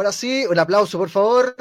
[0.00, 1.54] Ahora sí, un aplauso por favor.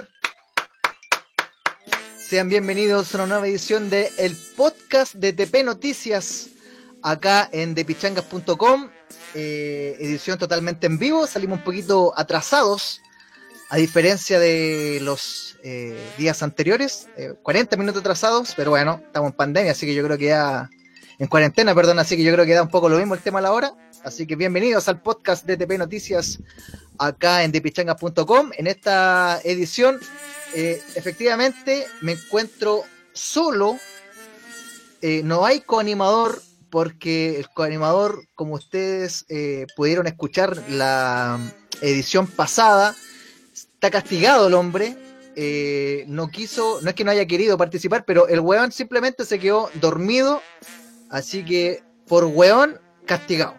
[2.18, 6.48] Sean bienvenidos a una nueva edición de el podcast de TP Noticias
[7.04, 8.92] acá en depichangas.com.
[9.36, 13.02] Eh, edición totalmente en vivo, salimos un poquito atrasados
[13.70, 17.10] a diferencia de los eh, días anteriores,
[17.44, 20.70] 40 eh, minutos atrasados, pero bueno, estamos en pandemia, así que yo creo que ya
[21.18, 23.40] en cuarentena, perdón, así que yo creo que da un poco lo mismo el tema
[23.40, 23.74] a la hora.
[24.04, 26.40] Así que bienvenidos al podcast de TP Noticias
[26.98, 28.52] acá en depichangas.com.
[28.58, 30.00] En esta edición,
[30.56, 33.78] eh, efectivamente, me encuentro solo.
[35.02, 41.38] Eh, no hay coanimador porque el coanimador, como ustedes eh, pudieron escuchar la
[41.82, 42.96] edición pasada,
[43.54, 44.96] está castigado el hombre.
[46.08, 49.70] no quiso, no es que no haya querido participar, pero el weón simplemente se quedó
[49.76, 50.42] dormido.
[51.10, 53.59] Así que por weón, castigado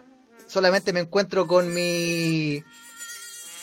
[0.51, 2.63] solamente me encuentro con mi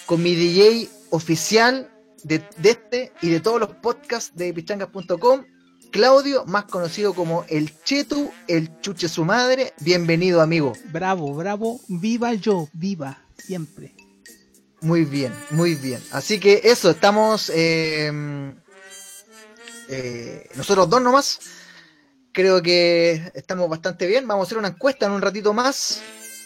[0.07, 1.91] con mi DJ oficial
[2.25, 5.45] de, este y de todos los podcasts de pichangas.com,
[5.93, 9.75] Claudio, más conocido como el Chetu, el Chuche su madre.
[9.81, 10.73] Bienvenido, amigo.
[10.91, 13.95] Bravo, bravo, viva yo, viva, siempre.
[14.81, 16.03] Muy bien, muy bien.
[16.11, 18.11] Así que eso, estamos eh,
[19.89, 21.39] eh, nosotros dos nomás.
[22.33, 24.27] Creo que estamos bastante bien.
[24.27, 26.01] Vamos a hacer una encuesta en un ratito más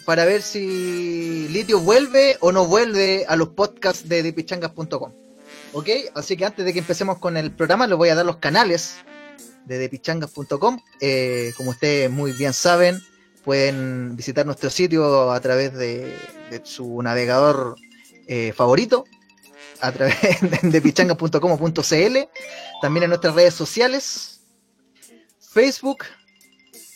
[0.05, 5.11] para ver si Litio vuelve o no vuelve a los podcasts de depichangas.com.
[5.73, 5.89] ¿Ok?
[6.15, 8.97] Así que antes de que empecemos con el programa, les voy a dar los canales
[9.65, 10.79] de depichangas.com.
[10.99, 13.01] Eh, como ustedes muy bien saben,
[13.43, 16.13] pueden visitar nuestro sitio a través de,
[16.63, 17.75] su navegador
[18.27, 19.05] eh, favorito,
[19.81, 20.17] a través
[20.61, 22.17] de pichangas.com.cl,
[22.81, 24.41] también en nuestras redes sociales,
[25.39, 26.03] Facebook,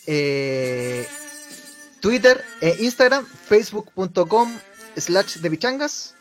[0.05, 1.07] eh,
[2.01, 4.59] Twitter e Instagram, facebook.com
[4.97, 6.15] slash de pichangas,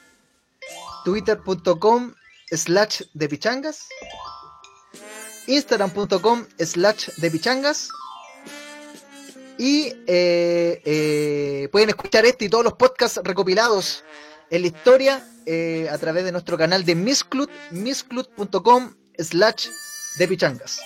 [1.04, 2.14] twitter.com
[2.50, 3.88] slash de pichangas,
[5.46, 7.88] instagram.com slash de pichangas.
[9.58, 14.04] Y eh, eh, pueden escuchar este y todos los podcasts recopilados
[14.50, 19.68] en la historia eh, a través de nuestro canal de Misclut, misclut.com slash
[20.18, 20.80] de pichangas.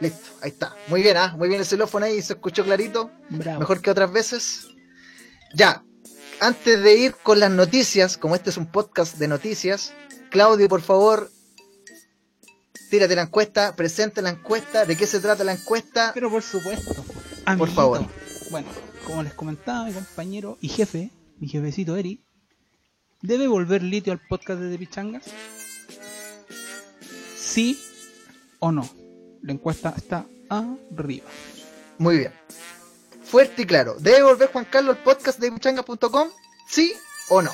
[0.00, 0.74] Listo, ahí está.
[0.88, 1.34] Muy bien, ¿ah?
[1.36, 3.10] Muy bien el celófono ahí, se escuchó clarito.
[3.28, 4.68] Mejor que otras veces.
[5.54, 5.84] Ya,
[6.40, 9.92] antes de ir con las noticias, como este es un podcast de noticias,
[10.30, 11.30] Claudio, por favor,
[12.88, 16.12] tírate la encuesta, presente la encuesta, de qué se trata la encuesta.
[16.14, 17.04] Pero por supuesto,
[17.58, 18.06] por favor.
[18.50, 18.68] Bueno,
[19.06, 22.22] como les comentaba mi compañero y jefe, mi jefecito Eri,
[23.20, 25.24] ¿debe volver litio al podcast de Pichangas?
[27.36, 27.78] ¿Sí
[28.60, 28.99] o no?
[29.42, 31.26] La encuesta está arriba.
[31.98, 32.32] Muy bien.
[33.24, 33.96] Fuerte y claro.
[33.98, 36.28] ¿Debe volver Juan Carlos al podcast de muchanga.com?
[36.68, 36.94] ¿Sí
[37.28, 37.52] o no?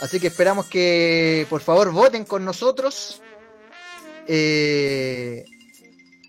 [0.00, 3.20] Así que esperamos que por favor voten con nosotros.
[4.26, 5.44] Eh,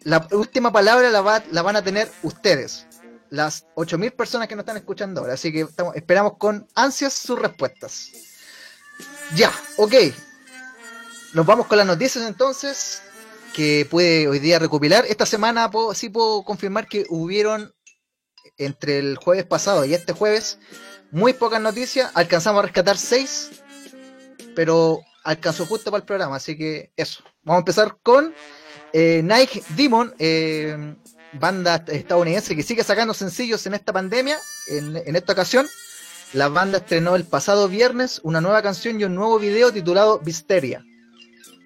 [0.03, 2.87] la última palabra la, la, van a tener ustedes,
[3.29, 5.33] las 8.000 personas que nos están escuchando ahora.
[5.33, 8.11] Así que esperamos con ansias sus respuestas.
[9.35, 9.93] Ya, ok.
[11.33, 13.03] Nos vamos con las noticias entonces
[13.53, 15.05] que puede hoy día recopilar.
[15.07, 17.73] Esta semana sí puedo confirmar que hubieron
[18.57, 20.59] entre el jueves pasado y este jueves
[21.11, 22.11] muy pocas noticias.
[22.13, 23.51] Alcanzamos a rescatar seis,
[24.55, 27.23] pero alcanzó justo para el programa, así que eso.
[27.43, 28.33] Vamos a empezar con
[28.93, 30.95] eh, Nike Demon, eh,
[31.33, 34.37] banda estadounidense que sigue sacando sencillos en esta pandemia.
[34.67, 35.67] En, en esta ocasión,
[36.33, 40.83] la banda estrenó el pasado viernes una nueva canción y un nuevo video titulado Visteria.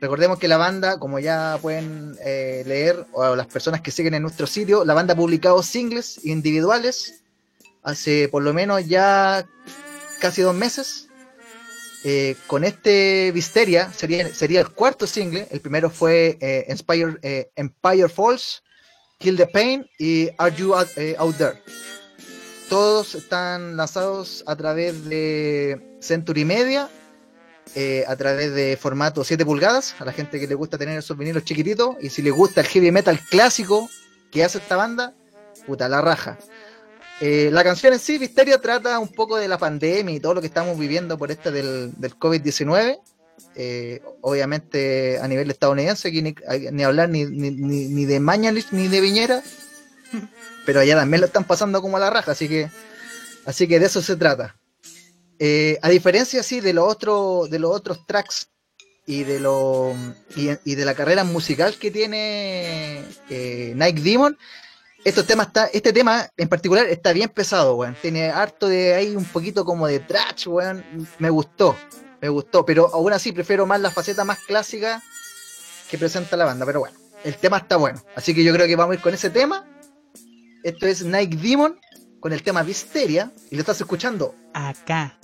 [0.03, 4.21] Recordemos que la banda, como ya pueden eh, leer, o las personas que siguen en
[4.21, 7.23] nuestro sitio, la banda ha publicado singles individuales
[7.83, 9.47] hace por lo menos ya
[10.19, 11.07] casi dos meses.
[12.03, 15.47] Eh, con este Visteria sería, sería el cuarto single.
[15.49, 16.65] El primero fue eh,
[17.55, 18.61] Empire Falls,
[19.19, 21.61] Kill the Pain y Are You Out There.
[22.67, 26.89] Todos están lanzados a través de Century Media
[27.75, 31.17] eh, a través de formato 7 pulgadas, a la gente que le gusta tener esos
[31.17, 33.89] vinilos chiquititos, y si le gusta el heavy metal clásico
[34.31, 35.13] que hace esta banda,
[35.65, 36.37] puta, la raja.
[37.21, 40.41] Eh, la canción en sí, Visteria, trata un poco de la pandemia y todo lo
[40.41, 42.99] que estamos viviendo por este del, del COVID-19.
[43.55, 49.01] Eh, obviamente a nivel estadounidense, aquí ni, hablar ni, ni, ni, de Mañalich ni de
[49.01, 49.43] Viñera,
[50.65, 52.69] pero allá también lo están pasando como a la raja, así que,
[53.45, 54.55] así que de eso se trata.
[55.45, 58.47] Eh, a diferencia sí de los otros de los otros tracks
[59.05, 59.93] y de lo
[60.37, 64.37] y, de la carrera musical que tiene eh, Nike Demon,
[65.03, 67.97] estos temas está, este tema en particular está bien pesado, weón.
[68.01, 70.81] Tiene harto de ahí un poquito como de trash, weón.
[71.19, 71.75] Me gustó.
[72.21, 75.03] me gustó, pero aún así prefiero más la faceta más clásica
[75.91, 78.77] que presenta la banda, pero bueno, el tema está bueno, así que yo creo que
[78.77, 79.67] vamos a ir con ese tema.
[80.63, 81.77] Esto es Nike Demon
[82.21, 85.17] con el tema Visteria y lo estás escuchando Acá.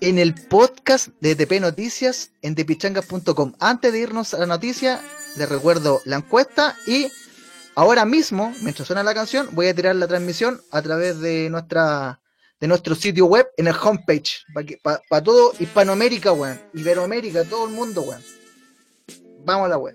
[0.00, 3.54] En el podcast de TP Noticias en tepichangas.com.
[3.58, 5.00] Antes de irnos a la noticia,
[5.36, 7.10] les recuerdo la encuesta y
[7.74, 12.20] ahora mismo, mientras suena la canción, voy a tirar la transmisión a través de nuestra
[12.60, 14.44] de nuestro sitio web en el homepage
[15.08, 18.22] para todo Hispanoamérica, weón, Iberoamérica, todo el mundo, weón.
[19.44, 19.94] Vamos a la web.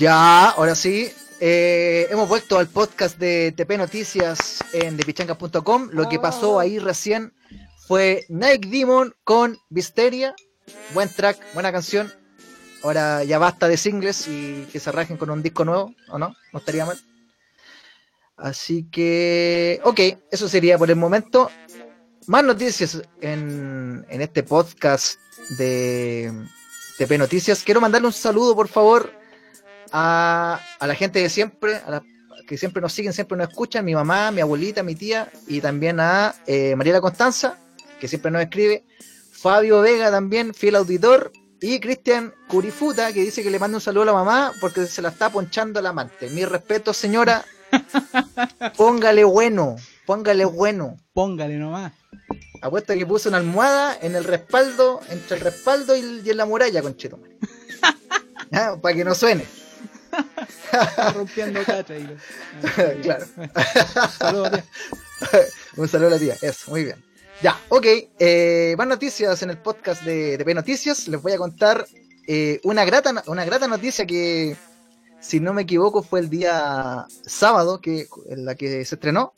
[0.00, 1.12] Ya, ahora sí.
[1.40, 5.90] eh, hemos vuelto al podcast de TP Noticias en depichancas.com.
[5.92, 7.34] Lo que pasó ahí recién
[7.86, 10.34] fue Nike Demon con Visteria.
[10.94, 12.10] Buen track, buena canción.
[12.82, 16.34] Ahora ya basta de singles y que se rajen con un disco nuevo, ¿o no?
[16.54, 16.98] No estaría mal.
[18.38, 21.50] Así que, ok, eso sería por el momento.
[22.26, 25.20] Más noticias en, en este podcast
[25.58, 26.32] de
[26.96, 27.62] TP Noticias.
[27.62, 29.19] Quiero mandarle un saludo, por favor,
[29.92, 32.02] a, a la gente de siempre, a la-
[32.46, 36.00] que siempre nos siguen, siempre nos escuchan, mi mamá, mi abuelita, mi tía, y también
[36.00, 37.56] a eh, Mariela Constanza,
[38.00, 38.84] que siempre nos escribe,
[39.32, 41.32] Fabio Vega también, fiel auditor,
[41.62, 45.02] y Cristian Curifuta, que dice que le manda un saludo a la mamá porque se
[45.02, 46.28] la está ponchando al amante.
[46.30, 47.44] Mi respeto, señora,
[48.76, 50.96] póngale bueno, póngale bueno.
[51.12, 51.92] Póngale nomás.
[52.62, 56.46] Apuesto que puso una almohada en el respaldo, entre el respaldo y, y en la
[56.46, 57.18] muralla, conchito.
[58.82, 59.44] Para que no suene.
[61.14, 61.94] Rompiendo cacha.
[61.98, 63.26] y- Claro.
[64.18, 64.64] Saludos, tía.
[65.76, 67.02] Un saludo a la tía, eso, muy bien.
[67.42, 67.86] Ya, ok.
[68.18, 71.08] Eh, más noticias en el podcast de, de P Noticias.
[71.08, 71.86] Les voy a contar
[72.26, 74.56] eh, una, grata, una grata noticia que,
[75.20, 79.32] si no me equivoco, fue el día sábado que, en la que se estrenó.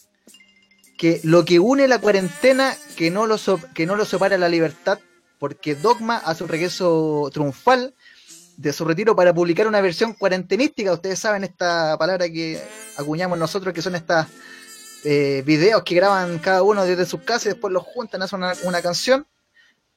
[0.99, 4.49] Que lo que une la cuarentena, que no lo, so- que no lo separa la
[4.49, 4.99] libertad,
[5.39, 7.95] porque Dogma a su regreso triunfal
[8.63, 10.93] de su retiro para publicar una versión cuarentenística.
[10.93, 12.63] Ustedes saben esta palabra que
[12.97, 14.29] acuñamos nosotros, que son estas
[15.05, 18.53] eh, videos que graban cada uno desde sus casas y después los juntan, hacen una,
[18.63, 19.27] una canción.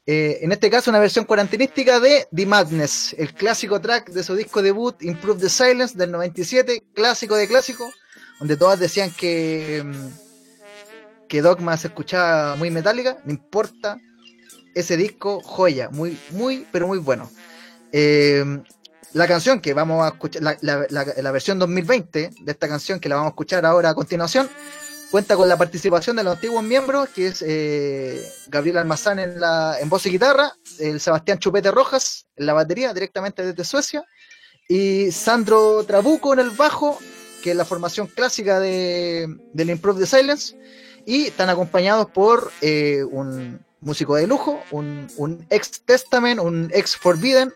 [0.07, 4.36] Eh, en este caso, una versión cuarentenística de The Madness, el clásico track de su
[4.36, 7.91] disco debut, Improve the Silence, del 97, clásico de clásico,
[8.39, 13.98] donde todas decían que, mm, que Dogma se escuchaba muy metálica, no importa,
[14.74, 17.29] ese disco, joya, muy, muy, pero muy bueno.
[17.97, 18.43] Eh,
[19.13, 23.29] la canción que vamos a escuchar, la, versión 2020 de esta canción que la vamos
[23.29, 24.49] a escuchar ahora a continuación,
[25.11, 29.77] cuenta con la participación de los antiguos miembros, que es eh, Gabriel Almazán en, la,
[29.79, 34.03] en voz y guitarra, el Sebastián Chupete Rojas en la batería, directamente desde Suecia,
[34.67, 36.99] y Sandro Trabuco en el bajo,
[37.41, 40.53] que es la formación clásica de, del Improve the Silence,
[41.05, 46.97] y están acompañados por eh, un músico de lujo, un, un ex Testament, un ex
[46.97, 47.53] Forbidden,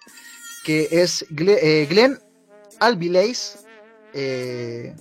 [0.64, 2.20] que es eh, Glenn
[4.14, 4.96] eh,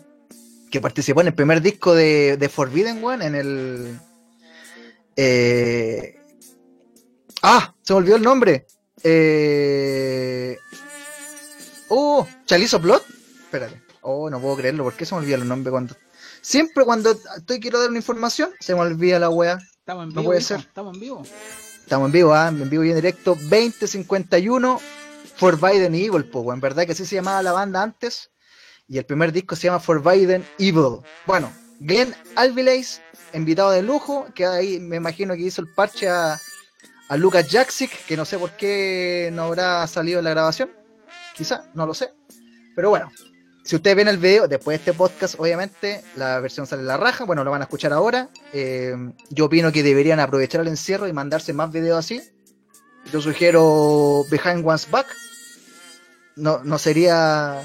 [0.71, 4.01] que participó en el primer disco de, de Forbidden One, en el...
[5.17, 6.21] eh,
[7.43, 8.67] ah, se me olvidó el nombre.
[9.03, 10.59] Eh,
[11.89, 13.03] oh, Chalizo Blood.
[13.45, 13.81] Espérate.
[14.03, 15.97] Oh, no puedo creerlo, ¿por qué se me olvidan los nombres cuando...
[16.41, 19.59] Siempre cuando estoy quiero dar una información, se me olvida la wea.
[19.81, 20.25] Estamos en No vivo.
[20.25, 20.61] puede hijo, ser.
[20.61, 21.23] Estamos en vivo.
[21.81, 22.49] Estamos en vivo, ¿ah?
[22.49, 23.35] en vivo y en directo.
[23.35, 24.81] 2051
[25.39, 28.31] Forbidden Evil, po, en verdad que así se llamaba la banda antes.
[28.89, 31.01] Y el primer disco se llama Forbidden Evil.
[31.27, 33.01] Bueno, Glenn Alvileis,
[33.33, 36.39] invitado de lujo, que ahí me imagino que hizo el parche a,
[37.09, 40.71] a Lucas Jaksic, que no sé por qué no habrá salido en la grabación.
[41.35, 42.13] Quizá, no lo sé.
[42.75, 43.11] Pero bueno,
[43.63, 46.97] si ustedes ven el video, después de este podcast, obviamente, la versión sale en la
[46.97, 47.25] raja.
[47.25, 48.29] Bueno, lo van a escuchar ahora.
[48.53, 48.95] Eh,
[49.31, 52.23] yo opino que deberían aprovechar el encierro y mandarse más videos así.
[53.13, 55.07] Yo sugiero Behind One's Back.
[56.39, 57.63] No, no sería.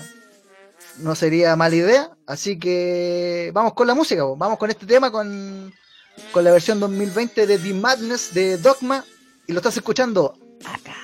[0.98, 2.12] No sería mala idea.
[2.26, 4.24] Así que vamos con la música.
[4.24, 5.74] Vamos con este tema, con,
[6.32, 9.06] con la versión 2020 de The Madness de Dogma.
[9.48, 10.96] Y lo estás escuchando acá.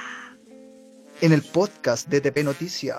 [1.22, 2.98] En el podcast de TP Noticias.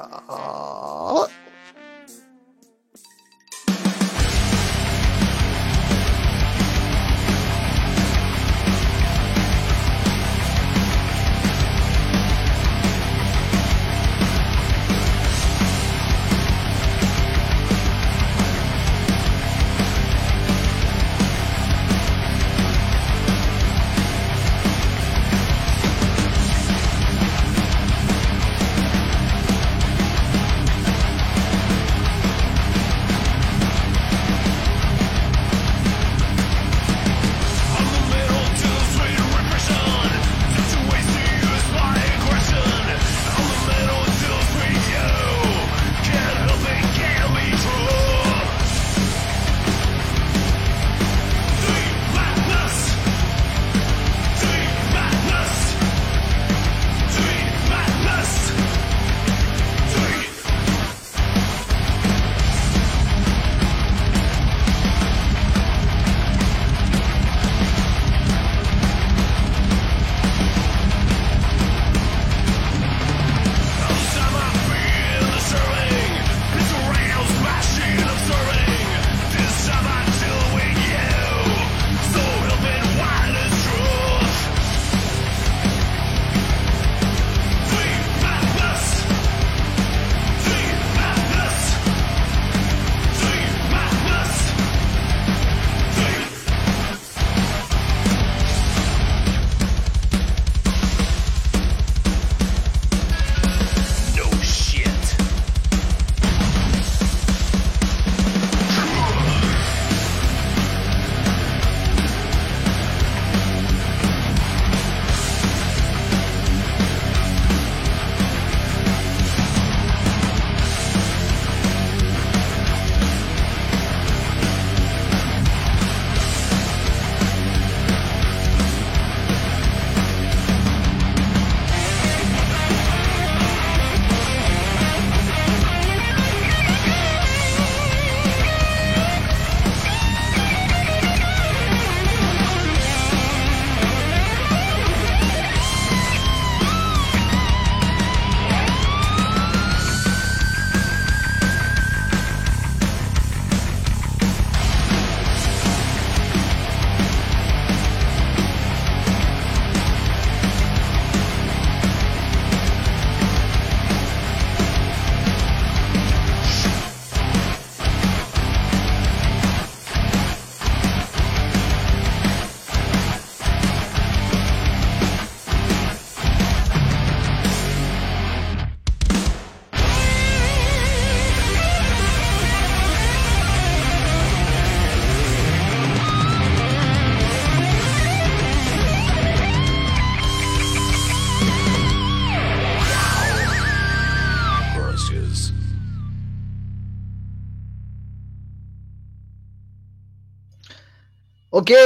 [201.70, 201.76] Ok,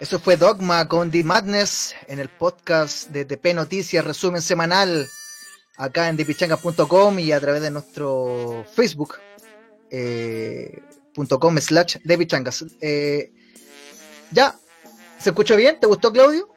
[0.00, 5.08] eso fue Dogma con The Madness en el podcast de TP Noticias, resumen semanal,
[5.78, 9.14] acá en depichangas.com y a través de nuestro Facebook,
[9.90, 10.78] eh,
[11.14, 12.66] punto .com slash depichangas.
[12.82, 13.32] Eh,
[14.30, 14.54] ya,
[15.18, 15.80] ¿se escuchó bien?
[15.80, 16.52] ¿Te gustó, Claudio?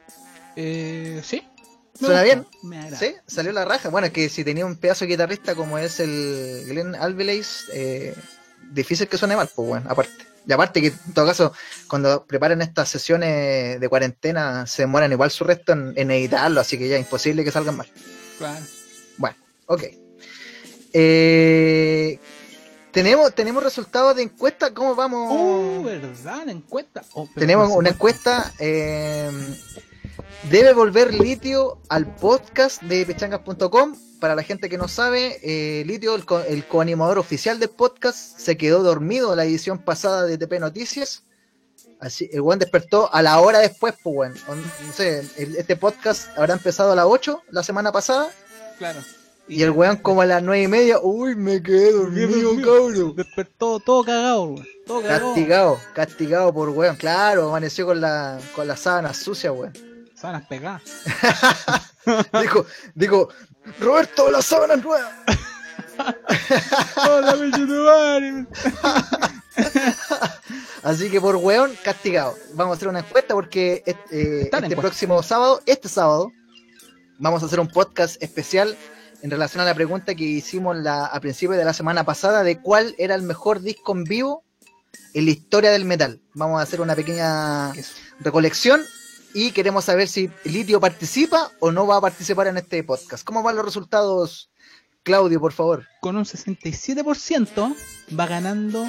[0.56, 1.42] Eh, sí.
[1.98, 2.46] ¿Suena bien?
[2.98, 3.88] Sí, salió la raja.
[3.88, 8.14] Bueno, es que si tenía un pedazo de guitarrista como es el Glenn Alvileis, eh,
[8.72, 10.33] difícil que suene mal, pues bueno, aparte.
[10.46, 11.52] Y aparte que en todo caso,
[11.88, 16.78] cuando preparan estas sesiones de cuarentena, se demoran igual su resto en, en editarlo, así
[16.78, 17.90] que ya imposible que salgan mal.
[18.38, 18.64] Claro.
[19.16, 19.36] Bueno,
[19.66, 19.82] ok.
[20.92, 22.18] Eh,
[22.92, 25.28] tenemos, tenemos resultados de encuesta, ¿cómo vamos?
[25.32, 26.48] Oh, ¿verdad?
[26.48, 27.02] Encuesta.
[27.14, 28.52] Oh, Tenemos una encuesta.
[28.60, 29.30] eh,
[30.50, 33.96] debe volver Litio al podcast de pechangas.com.
[34.24, 38.38] Para la gente que no sabe, eh, Litio, el, co- el coanimador oficial del podcast,
[38.38, 41.24] se quedó dormido en la edición pasada de TP Noticias.
[42.00, 44.34] Así, el buen despertó a la hora después, pues bueno.
[44.48, 48.30] No sé, el- este podcast habrá empezado a las 8 la semana pasada.
[48.78, 49.00] Claro.
[49.46, 53.14] Y el weón como a las 9 y media, uy, me quedé dormido, cabrón.
[53.16, 54.66] Despertó todo cagado, weón.
[54.86, 55.26] Todo cagado.
[55.34, 56.96] Castigado, castigado por weón.
[56.96, 59.74] Claro, amaneció con la, con la sábana sucia, weón.
[60.24, 60.82] Sábanas pegadas.
[62.40, 63.28] Dijo, dijo,
[63.78, 65.12] Roberto, la sábana es nueva.
[67.06, 68.46] Hola, mi.
[70.82, 72.38] Así que por weón, castigado.
[72.54, 74.80] Vamos a hacer una encuesta porque este, eh, este encuesta.
[74.80, 76.32] próximo sábado, este sábado,
[77.18, 78.78] vamos a hacer un podcast especial
[79.20, 82.62] en relación a la pregunta que hicimos la, a principios de la semana pasada de
[82.62, 84.42] cuál era el mejor disco en vivo
[85.12, 86.22] en la historia del metal.
[86.32, 87.92] Vamos a hacer una pequeña Eso.
[88.20, 88.80] recolección
[89.34, 93.24] y queremos saber si Litio participa o no va a participar en este podcast.
[93.24, 94.50] ¿Cómo van los resultados,
[95.02, 95.86] Claudio, por favor?
[96.00, 97.76] Con un 67%
[98.18, 98.86] va ganando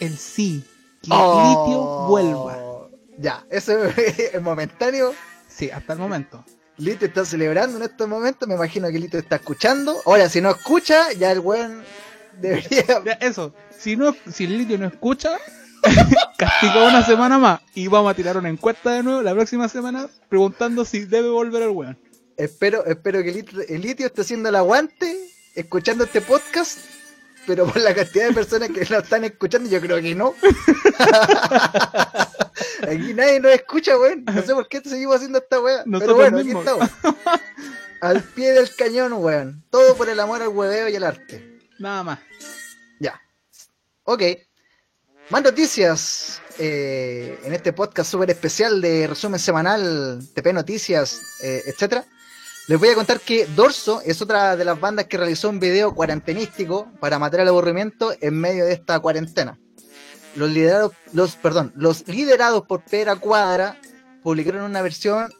[0.00, 0.64] el sí.
[1.02, 1.48] Que Oh.
[1.48, 2.88] Litio vuelva.
[3.18, 5.14] Ya, eso es momentáneo.
[5.48, 6.44] Sí, hasta el momento.
[6.76, 8.48] Lito está celebrando en estos momentos.
[8.48, 9.96] Me imagino que Lito está escuchando.
[10.06, 11.84] Ahora, si no escucha, ya el weón
[12.40, 12.82] debería.
[13.20, 13.54] Eso.
[13.78, 15.38] Si no, si el litio no escucha,
[16.38, 17.60] castigó una semana más.
[17.74, 21.62] Y vamos a tirar una encuesta de nuevo la próxima semana preguntando si debe volver
[21.62, 21.98] el weón.
[22.36, 25.16] espero, espero que el Litio esté haciendo el aguante,
[25.54, 26.78] escuchando este podcast.
[27.46, 30.34] Pero por la cantidad de personas que lo están escuchando, yo creo que no.
[32.82, 34.24] Aquí nadie nos escucha, weón.
[34.24, 35.84] No sé por qué seguimos haciendo esta weá.
[35.84, 36.88] Pero bueno, aquí estamos.
[38.00, 39.64] Al pie del cañón, weón.
[39.70, 41.58] Todo por el amor al hueveo y al arte.
[41.78, 42.18] Nada más.
[43.00, 43.20] Ya.
[44.04, 44.22] Ok.
[45.30, 52.04] Más noticias eh, en este podcast súper especial de resumen semanal, TP Noticias, eh, etcétera.
[52.68, 55.94] Les voy a contar que Dorso es otra de las bandas que realizó un video
[55.94, 59.58] cuarentenístico para matar el aburrimiento en medio de esta cuarentena.
[60.36, 63.80] Los liderados, los, perdón, los liderados por Pedra Cuadra
[64.22, 65.32] publicaron una versión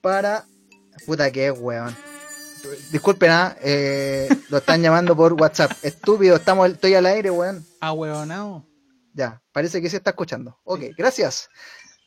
[0.00, 0.46] para.
[1.04, 1.94] Puta que es, weón.
[2.90, 5.72] Disculpen, ah, eh, lo están llamando por WhatsApp.
[5.82, 7.64] Estúpido, estamos, estoy al aire, weón.
[7.80, 8.64] Ahueonado.
[9.14, 10.58] Ya, parece que se está escuchando.
[10.64, 11.48] Ok, gracias.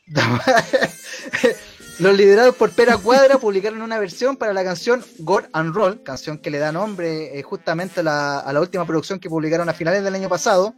[1.99, 6.37] Los liderados por Pera Cuadra publicaron una versión para la canción God and Roll, canción
[6.39, 9.73] que le da nombre eh, justamente a la, a la última producción que publicaron a
[9.73, 10.73] finales del año pasado.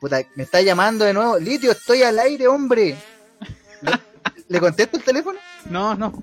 [0.00, 1.38] Puta, me está llamando de nuevo.
[1.38, 2.96] Litio, estoy al aire, hombre.
[3.82, 3.92] ¿Le,
[4.48, 5.38] ¿le contesto el teléfono?
[5.66, 6.22] No, no.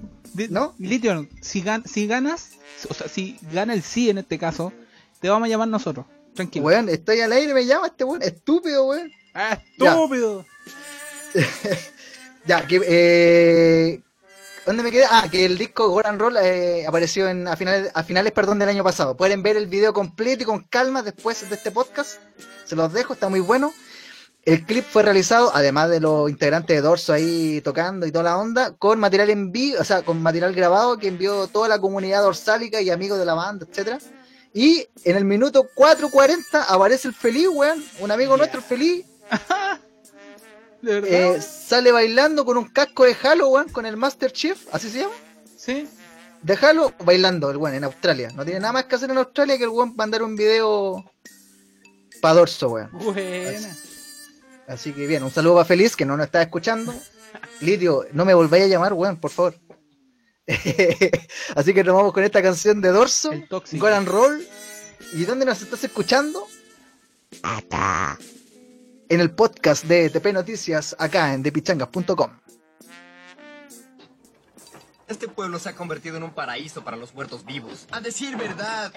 [0.50, 0.76] ¿No?
[0.78, 2.52] Litio, si, gan- si ganas,
[2.90, 4.72] o sea, si gana el sí en este caso,
[5.20, 6.06] te vamos a llamar nosotros.
[6.38, 6.66] Tranquilo.
[6.66, 8.22] Weón, estoy al aire, me llama este weón.
[8.22, 9.12] Estúpido, weón.
[9.34, 9.92] ¡Ah, Ya.
[9.92, 10.46] estúpido!
[12.46, 12.80] Ya, que.
[12.88, 14.02] Eh,
[14.66, 15.04] ¿Dónde me quedé?
[15.10, 18.70] Ah, que el disco Goran Roll eh, apareció en, a, finales, a finales perdón, del
[18.70, 19.18] año pasado.
[19.18, 22.20] Pueden ver el video completo y con calma después de este podcast.
[22.66, 23.74] Se los dejo, está muy bueno.
[24.46, 28.38] El clip fue realizado, además de los integrantes de Dorso ahí tocando y toda la
[28.38, 32.22] onda, con material en vivo, o sea, con material grabado que envió toda la comunidad
[32.24, 34.00] dorsálica y amigos de la banda, etcétera.
[34.58, 39.06] Y en el minuto 4.40 aparece el feliz, weón, un amigo nuestro, el feliz,
[40.82, 41.36] ¿De verdad?
[41.36, 45.02] eh, sale bailando con un casco de Halo, weón, con el Master Chief, así se
[45.02, 45.14] llama.
[45.56, 45.88] ¿Sí?
[46.42, 48.32] De Halo bailando, el weón, en Australia.
[48.34, 51.06] No tiene nada más que hacer en Australia que el weón mandar un video
[52.20, 52.90] pa' dorso, weón.
[52.94, 53.78] Buena.
[54.68, 56.96] Así que bien, un saludo para Feliz, que no nos está escuchando.
[57.62, 59.54] Lidio, no me volváis a llamar, weón, por favor.
[61.56, 63.32] Así que nos vamos con esta canción de Dorso.
[63.74, 64.46] Goran Roll.
[65.14, 66.48] ¿Y dónde nos estás escuchando?
[69.10, 72.32] En el podcast de TP Noticias, acá en depichangas.com.
[75.08, 77.88] Este pueblo se ha convertido en un paraíso para los muertos vivos.
[77.92, 78.92] A decir verdad,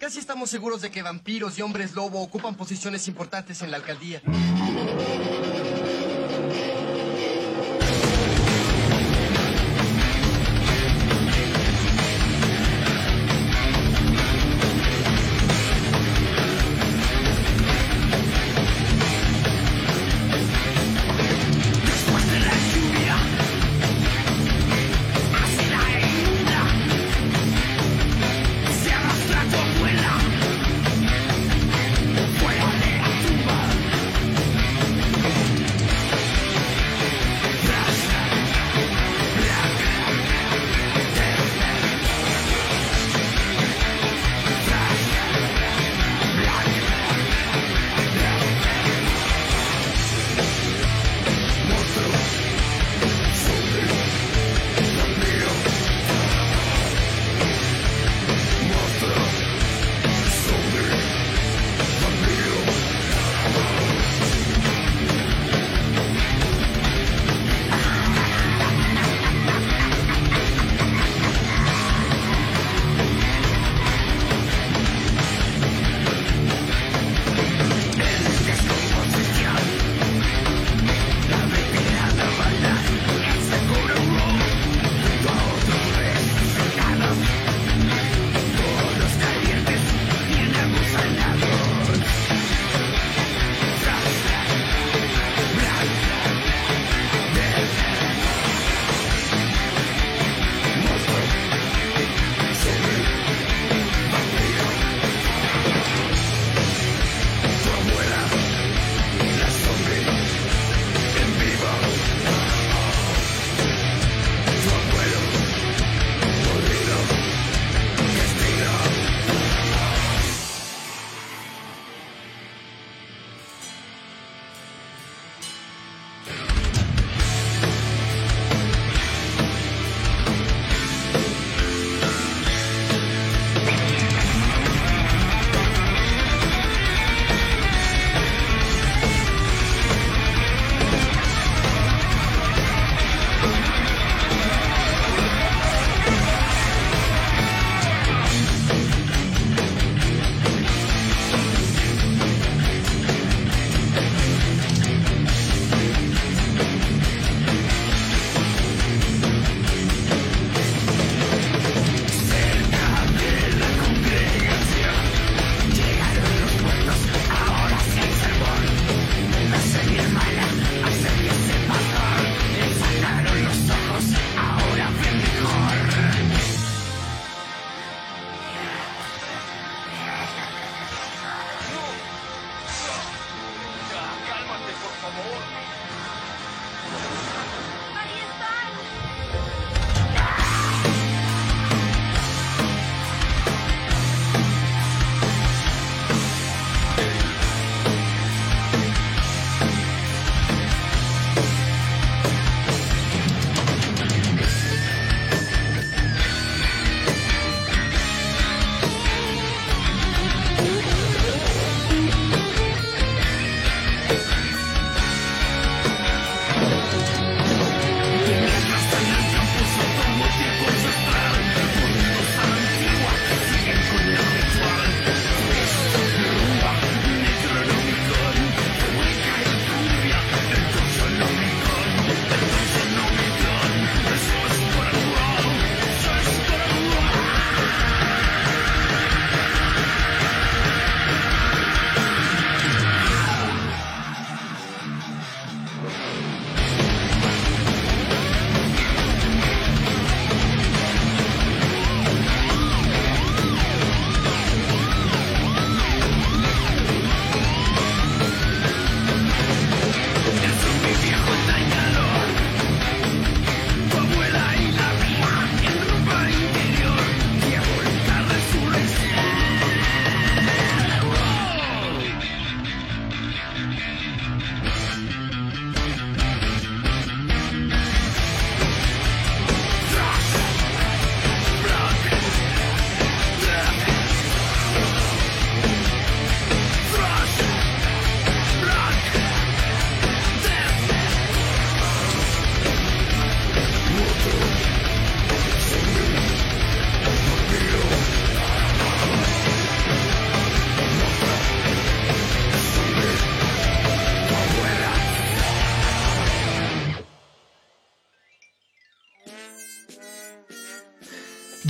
[0.00, 4.22] Casi estamos seguros de que vampiros y hombres lobo ocupan posiciones importantes en la alcaldía.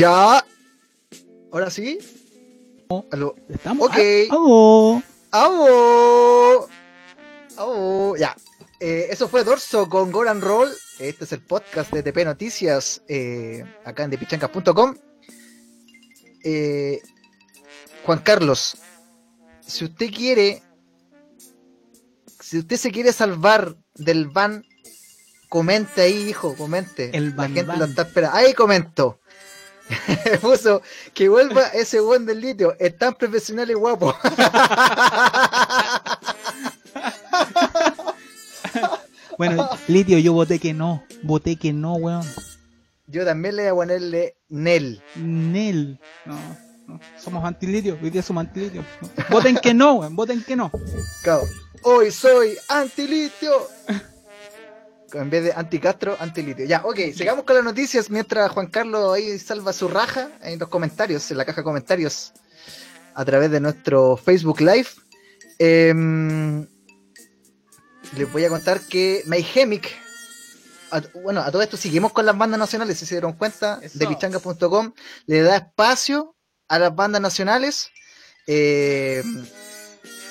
[0.01, 0.43] Ya.
[1.53, 1.99] Ahora sí.
[3.13, 3.37] Aló.
[3.51, 3.87] ¿Estamos?
[3.87, 3.99] Ok.
[4.31, 5.03] Ah.
[5.33, 6.69] ¡Avo!
[7.59, 8.17] ¡Avo!
[8.17, 8.35] Ya.
[8.81, 10.71] Eh, eso fue Dorso con Goran Roll.
[10.99, 14.97] Este es el podcast de TP Noticias eh, acá en depichancas.com.
[16.45, 17.03] Eh,
[18.07, 18.79] Juan Carlos,
[19.61, 20.63] si usted quiere,
[22.41, 24.65] si usted se quiere salvar del ban,
[25.51, 27.15] comente ahí, hijo, comente.
[27.15, 27.79] El La gente ban.
[27.81, 28.35] lo está esperando.
[28.39, 29.21] Ahí comentó.
[30.41, 30.83] Puso
[31.15, 32.77] que vuelva ese buen del litio.
[32.79, 34.15] Es tan profesional y guapo.
[39.41, 41.03] Bueno, Litio, yo voté que no.
[41.23, 42.27] Voté que no, weón.
[43.07, 45.03] Yo también le voy a ponerle Nel.
[45.15, 45.99] Nel.
[46.27, 46.37] No,
[46.87, 47.01] no.
[47.19, 47.99] Somos antilitio.
[48.03, 48.85] Hoy día somos antilitio.
[49.31, 50.15] Voten que no, weón.
[50.15, 50.71] Voten que no.
[51.85, 53.67] Hoy soy antilitio.
[55.13, 56.65] En vez de anticastro, antilitio.
[56.67, 60.69] Ya, ok, sigamos con las noticias mientras Juan Carlos ahí salva su raja en los
[60.69, 62.33] comentarios, en la caja de comentarios,
[63.15, 64.87] a través de nuestro Facebook Live.
[65.59, 66.67] Em,
[68.17, 69.89] les voy a contar que Mayhemic,
[70.91, 73.99] a- bueno, a todo esto seguimos con las bandas nacionales, si se dieron cuenta, Eso.
[73.99, 74.93] de pichanga.com,
[75.27, 76.35] le da espacio
[76.69, 77.91] a las bandas nacionales.
[78.47, 79.23] Eh,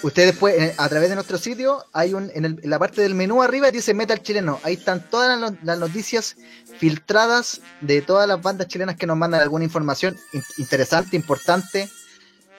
[0.03, 3.15] ustedes pueden, a través de nuestro sitio, hay un, en, el- en la parte del
[3.15, 4.59] menú arriba dice Metal Chileno.
[4.63, 6.35] Ahí están todas las, noticias
[6.77, 11.89] filtradas de todas las bandas chilenas que nos mandan alguna información in- interesante, importante.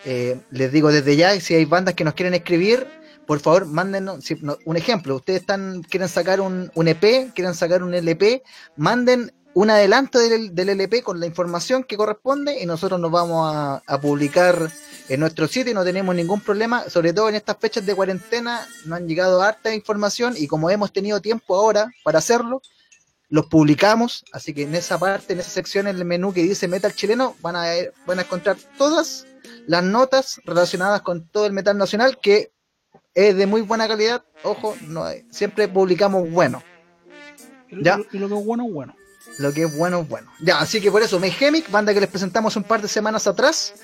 [0.04, 2.86] Eh, les digo desde ya, si hay bandas que nos quieren escribir,
[3.26, 4.24] por favor, mándenos
[4.64, 5.16] un ejemplo.
[5.16, 8.42] Ustedes están, quieren sacar un, un EP, quieren sacar un LP,
[8.76, 13.54] manden un adelanto del, del LP con la información que corresponde y nosotros nos vamos
[13.54, 14.70] a, a publicar
[15.14, 18.96] en nuestro sitio no tenemos ningún problema, sobre todo en estas fechas de cuarentena, nos
[18.98, 22.62] han llegado harta información y como hemos tenido tiempo ahora para hacerlo,
[23.28, 26.66] los publicamos, así que en esa parte, en esa sección, en el menú que dice
[26.68, 27.64] metal chileno, van a,
[28.06, 29.26] van a encontrar todas
[29.66, 32.52] las notas relacionadas con todo el metal nacional, que
[33.14, 36.62] es de muy buena calidad, ojo, no hay- siempre publicamos bueno.
[37.70, 37.98] Ya.
[38.12, 38.96] y lo que es bueno, es bueno.
[39.38, 40.30] Lo que es bueno es bueno.
[40.40, 43.74] Ya, así que por eso, Mayhemic, banda que les presentamos un par de semanas atrás,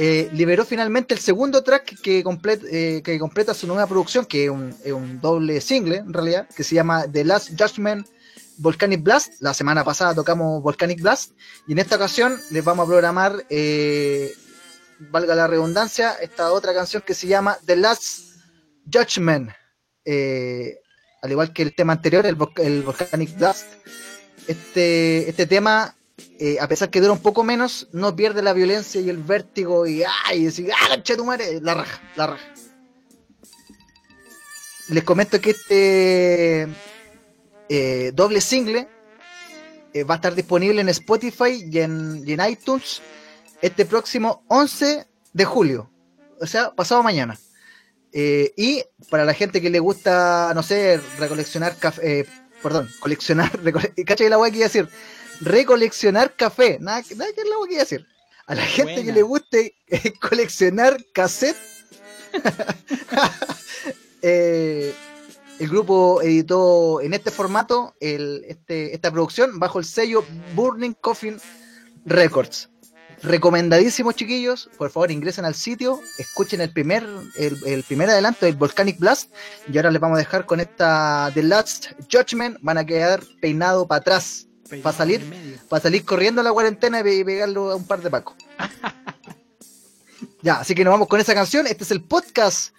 [0.00, 4.50] eh, liberó finalmente el segundo track que, eh, completa su nueva producción, que es
[4.92, 8.06] un, doble single en realidad, que se llama The Last Judgment
[8.58, 9.40] Volcanic Blast.
[9.40, 11.32] La semana pasada tocamos Volcanic Blast
[11.66, 14.32] y en esta ocasión les vamos a programar, eh,
[15.10, 18.36] valga la redundancia, esta otra canción que se llama The Last
[18.84, 19.50] Judgment.
[20.06, 23.66] Al igual que el tema anterior, el Volcanic Blast,
[24.46, 25.97] este, este tema,
[26.38, 29.86] eh, a pesar que dura un poco menos, no pierde la violencia y el vértigo
[29.86, 30.44] y ¡ay!
[30.44, 31.60] decir, ¡ah, concha tu madre!
[31.60, 32.54] La raja, la raja.
[34.88, 36.68] Les comento que este
[37.68, 38.88] eh, doble single
[39.92, 43.02] eh, va a estar disponible en Spotify y en, y iTunes
[43.60, 45.90] este próximo 11 de julio,
[46.40, 47.38] o sea, pasado mañana.
[48.12, 52.26] Y para la gente que le gusta, no sé, recoleccionar café, eh,
[52.62, 54.88] perdón, coleccionar, recole- ¿cacha que la voy a decir?
[55.40, 58.06] Recoleccionar café, nada, que- nada que la voy a decir.
[58.46, 61.56] A la gente que le guste eh, coleccionar cassette,
[64.22, 64.94] eh,
[65.58, 70.24] el grupo editó en este formato el, este, esta producción bajo el sello
[70.54, 71.38] Burning Coffin
[72.04, 72.68] Records.
[73.22, 77.04] Recomendadísimos chiquillos, por favor ingresen al sitio, escuchen el primer,
[77.36, 79.32] el, el primer adelanto del Volcanic Blast.
[79.72, 83.88] Y ahora les vamos a dejar con esta The Last Judgment, van a quedar peinado
[83.88, 84.46] para atrás,
[84.84, 85.58] ¿Va a salir?
[85.68, 88.36] Para salir corriendo a la cuarentena y pe- y pegarlo a un par de pacos.
[90.42, 92.74] ya, así que nos vamos con esa canción, este es el podcast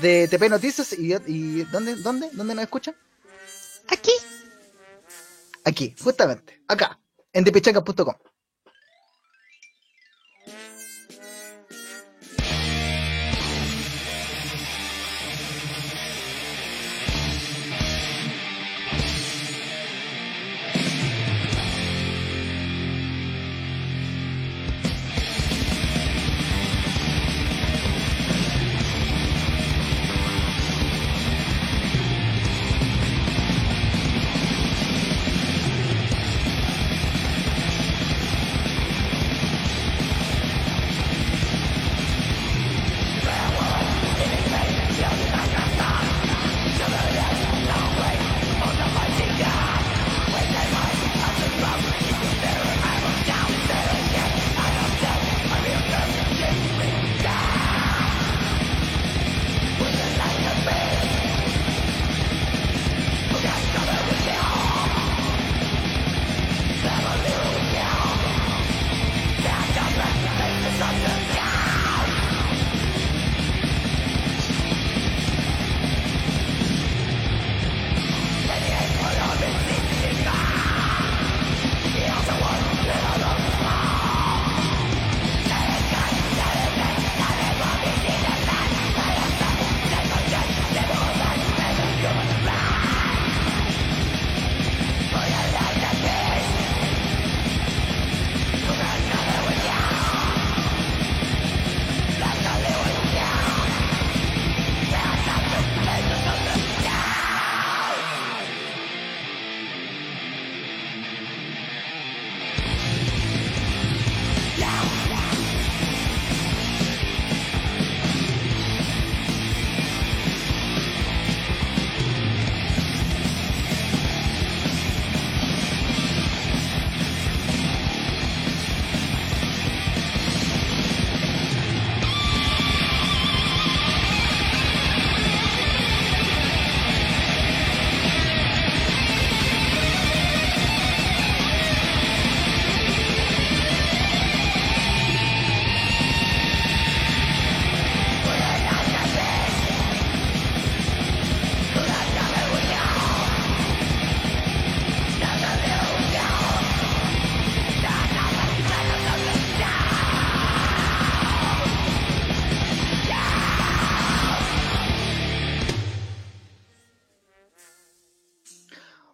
[0.00, 2.94] de TP Noticias y, y ¿dónde, dónde, dónde nos escuchan?
[3.88, 4.12] Aquí.
[5.64, 6.98] Aquí, justamente, acá,
[7.32, 8.14] en depichanga.com.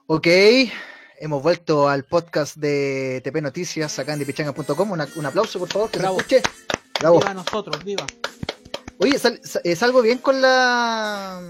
[0.07, 0.27] Ok,
[1.19, 4.91] hemos vuelto al podcast de TP Noticias acá en dipichanga.com.
[4.93, 6.17] Un aplauso, por favor, que Bravo.
[6.21, 6.43] se escuche.
[7.01, 7.21] Bravo.
[7.21, 8.07] Viva nosotros, viva.
[8.99, 11.41] Oye, sal- sa- salgo bien con la.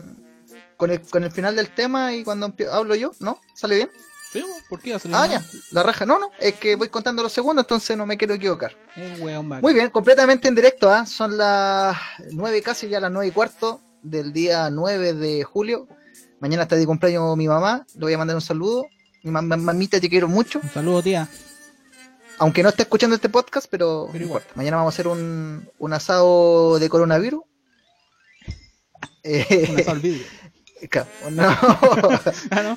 [0.77, 3.41] Con el, con el final del tema y cuando hablo yo, ¿no?
[3.55, 3.91] ¿Sale bien?
[4.33, 6.05] Sí, po, ¿Por qué Ah, ya, la raja.
[6.05, 8.77] No, no, es que voy contando los segundos, entonces no me quiero equivocar.
[8.97, 9.47] Eh, weón.
[9.49, 11.07] Muy bien, completamente en directo, ¿ah?
[11.07, 11.97] Son las
[12.33, 15.87] nueve casi, ya las nueve y cuarto del día 9 de julio.
[16.41, 18.87] Mañana está de cumpleaños mi mamá, le voy a mandar un saludo.
[19.23, 20.61] Mi mam- mamita, te quiero mucho.
[20.63, 21.29] Un saludo, tía.
[22.39, 24.43] Aunque no esté escuchando este podcast, pero, Pero igual.
[24.43, 24.57] importa.
[24.57, 27.43] Mañana vamos a hacer un, un asado de coronavirus.
[29.23, 30.27] Eh, Un asado al vidrio.
[30.91, 31.43] claro, no.
[32.51, 32.77] Ah, ¿no?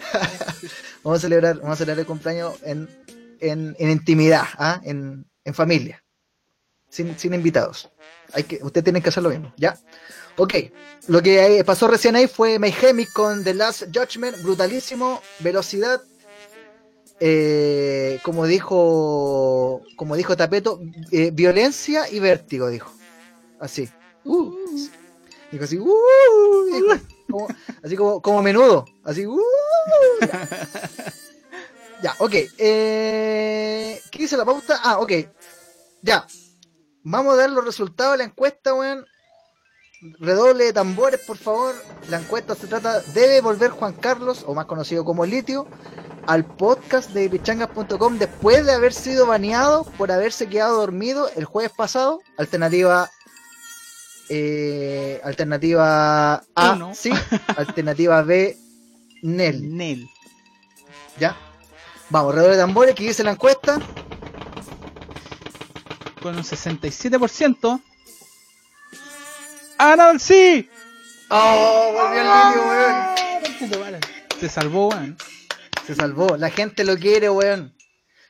[1.03, 2.87] vamos a celebrar, vamos a celebrar el cumpleaños en,
[3.41, 4.79] en, en intimidad, ¿ah?
[4.85, 6.03] en, en familia,
[6.89, 7.89] sin, sin invitados.
[8.33, 9.77] Hay que, ustedes tienen que hacer lo mismo, ¿ya?
[10.37, 10.53] Ok,
[11.07, 16.01] lo que eh, pasó recién ahí fue Mayhemic con The Last Judgment, brutalísimo, velocidad,
[17.19, 20.79] eh, como dijo, como dijo Tapeto,
[21.11, 22.91] eh, violencia y vértigo, dijo,
[23.59, 23.89] así.
[24.25, 24.53] Uh,
[25.51, 25.87] dijo así, uh,
[27.31, 27.47] como-
[27.83, 29.41] así como, como menudo, así, uh,
[30.21, 30.49] ya.
[32.03, 32.33] Ya, ok.
[32.59, 34.79] Eh, ¿Qué dice la pauta?
[34.83, 35.11] Ah, ok.
[36.03, 36.27] Ya.
[37.01, 39.03] Vamos a dar los resultados de la encuesta, weón.
[40.19, 41.75] Redoble de tambores, por favor.
[42.09, 45.67] La encuesta se trata, ¿debe volver Juan Carlos, o más conocido como Litio,
[46.27, 51.71] al podcast de pichangas.com después de haber sido baneado por haberse quedado dormido el jueves
[51.75, 52.21] pasado?
[52.37, 53.09] Alternativa...
[54.29, 56.93] eh, alternativa A, Uno.
[56.93, 57.11] sí.
[57.57, 58.57] Alternativa B,
[59.23, 59.75] Nel.
[59.75, 60.07] Nel.
[61.19, 61.35] ¿Ya?
[62.09, 63.79] Vamos, redoble de tambores, ¿qué dice la encuesta?
[66.21, 67.81] Con un 67%.
[69.77, 70.69] ¡Ha ganado el sí!
[71.29, 74.01] ¡Oh, volvió el Lidio, weón!
[74.39, 75.17] Se salvó, weón.
[75.85, 77.73] Se salvó, la gente lo quiere, weón.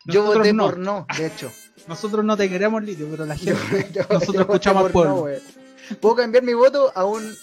[0.05, 0.63] Yo Nosotros voté no.
[0.65, 1.51] por no, de hecho.
[1.87, 3.91] Nosotros no te queremos, Lidio, pero la Yo- gente.
[3.93, 5.27] yo- nosotros yo escuchamos al pueblo.
[5.27, 5.95] no.
[6.01, 7.33] Puedo cambiar mi voto a un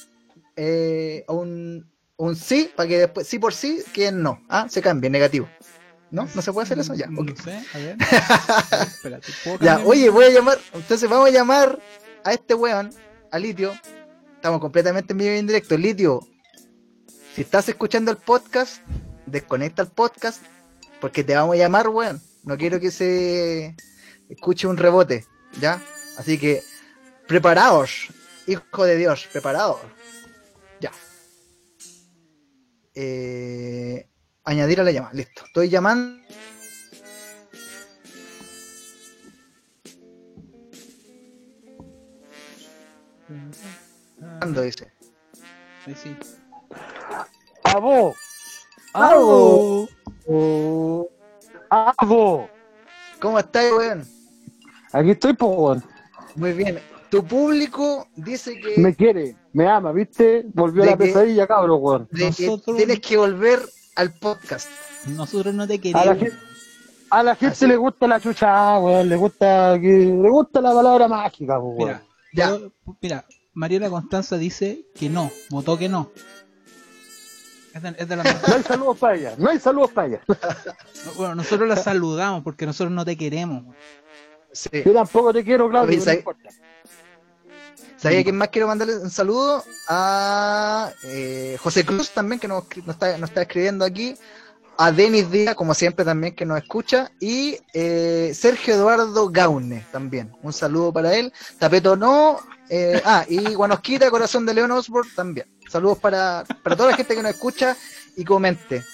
[0.57, 4.43] eh, a un, un sí, para que después sí por sí queden no.
[4.49, 5.49] Ah, se cambie, negativo.
[6.11, 6.29] ¿No?
[6.35, 6.95] ¿No se puede hacer eso?
[6.95, 7.07] Ya.
[7.09, 7.97] No sé, a ver.
[8.87, 11.79] Espérate, ¿puedo Ya, oye, voy a llamar, entonces vamos a llamar
[12.23, 12.91] a este weón,
[13.33, 13.73] a Litio.
[14.45, 15.75] Estamos completamente en vivo y en directo.
[15.75, 16.21] Litio,
[17.35, 18.83] si estás escuchando el podcast,
[19.25, 20.43] desconecta el podcast,
[21.01, 22.21] porque te vamos a llamar, weón.
[22.43, 23.75] No quiero que se
[24.29, 25.25] escuche un rebote,
[25.59, 25.83] ¿ya?
[26.19, 26.63] Así que,
[27.27, 28.09] preparaos,
[28.47, 29.81] hijo de Dios, preparaos.
[30.79, 30.93] Ya.
[32.95, 34.11] Eh,
[34.45, 35.47] añadir a la llamada, listo.
[35.47, 36.23] Estoy llamando.
[44.41, 44.91] Dice.
[45.87, 46.17] Ahí sí.
[47.65, 48.15] ¡Abo!
[48.93, 49.89] ¡Aló!
[50.27, 51.09] ¡Abo!
[51.71, 52.49] ¡Abo!
[53.21, 54.05] ¿Cómo estás, weón?
[54.93, 55.83] Aquí estoy, po, weón.
[56.37, 56.79] Muy bien.
[57.11, 60.45] Tu público dice que, Me quiere, me ama, ¿viste?
[60.53, 62.09] Volvió De la que- pesadilla, cabrón, weón.
[62.11, 63.61] de que Nosotros- tienes que volver
[63.97, 64.69] al podcast.
[65.07, 66.07] Nosotros no te A queremos.
[66.07, 66.37] la gente,
[67.11, 67.67] a la gente Así.
[67.67, 69.09] le gusta la chucha, weón.
[69.09, 71.79] Le gusta, que, le gusta la palabra mágica, po, weón.
[71.79, 72.49] Mira, Ya.
[72.51, 73.25] yo- mira,
[73.55, 76.11] Mariela Constanza dice que no, votó que no.
[77.73, 80.21] Es de, es de la No hay saludos para ella, no hay saludos para ella.
[81.17, 83.65] Bueno, nosotros la saludamos porque nosotros no te queremos.
[84.53, 84.83] Sí.
[84.85, 86.35] Yo tampoco te quiero, Claudio, no.
[87.97, 89.65] ¿Sabía quién más quiero mandarle un saludo?
[89.89, 94.15] A eh, José Cruz también, que nos, nos está, nos está escribiendo aquí.
[94.77, 97.11] A Denis Díaz, como siempre, también que nos escucha.
[97.19, 100.33] Y eh, Sergio Eduardo Gaune también.
[100.43, 101.33] Un saludo para él.
[101.59, 102.41] Tapeto no.
[102.69, 105.47] Eh, ah, y Guanosquita, Corazón de León Osborne también.
[105.69, 107.77] Saludos para, para toda la gente que nos escucha
[108.17, 108.85] y comente.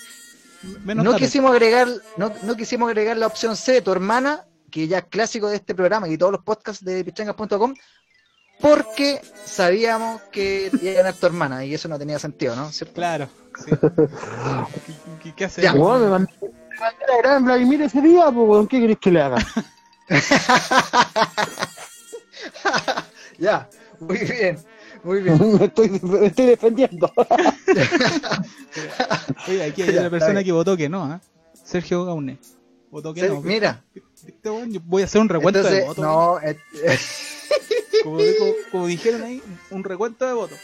[0.84, 4.86] Menos no quisimos agregar, no, no quisimos agregar la opción C de tu hermana, que
[4.86, 7.74] ya es clásico de este programa y todos los podcasts de pichangas.com,
[8.60, 12.70] porque sabíamos que iba a ganar tu hermana y eso no tenía sentido, ¿no?
[12.70, 12.94] ¿Cierto?
[12.94, 13.28] Claro.
[13.64, 13.70] sí.
[15.22, 15.62] ¿Qué, qué- hace?
[15.62, 15.72] Ya.
[15.72, 18.24] Weón, me mandé me mandé la gran Vladimir ese día.
[18.68, 19.38] ¿Qué querés que le haga?
[23.40, 23.68] ya,
[23.98, 24.58] muy bien,
[25.02, 25.38] muy bien.
[25.58, 27.12] me, estoy, me estoy defendiendo.
[29.48, 31.20] Oye, aquí hay Ya, una persona que votó que no, ¿ah?
[31.64, 32.38] Sergio Gaune.
[32.90, 33.40] Votó que Ser- no.
[33.42, 33.84] mira,
[34.24, 34.72] ¿Viste, weón?
[34.72, 36.04] Yo voy a hacer un recuento de entonces, votos.
[36.04, 36.98] no, eh, eh,
[38.04, 40.58] Como, como- como dijeron ahí, un recuento de votos.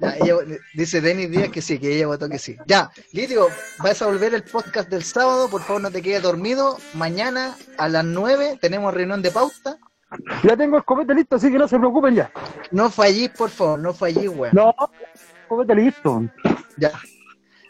[0.00, 2.56] Ya, ella- dice Denis Díaz que sí, que ella votó que sí.
[2.66, 3.48] Ya, Lidio,
[3.78, 6.78] vas a volver el podcast del sábado, por favor no te quedes dormido.
[6.94, 9.78] Mañana a las 9 tenemos reunión de pauta.
[10.42, 12.32] ya tengo el copete listo, así que no se preocupen ya.
[12.72, 14.54] No fallís, por favor, no fallís, weón.
[14.54, 14.74] No,
[15.48, 16.22] copete listo.
[16.76, 16.92] Ya.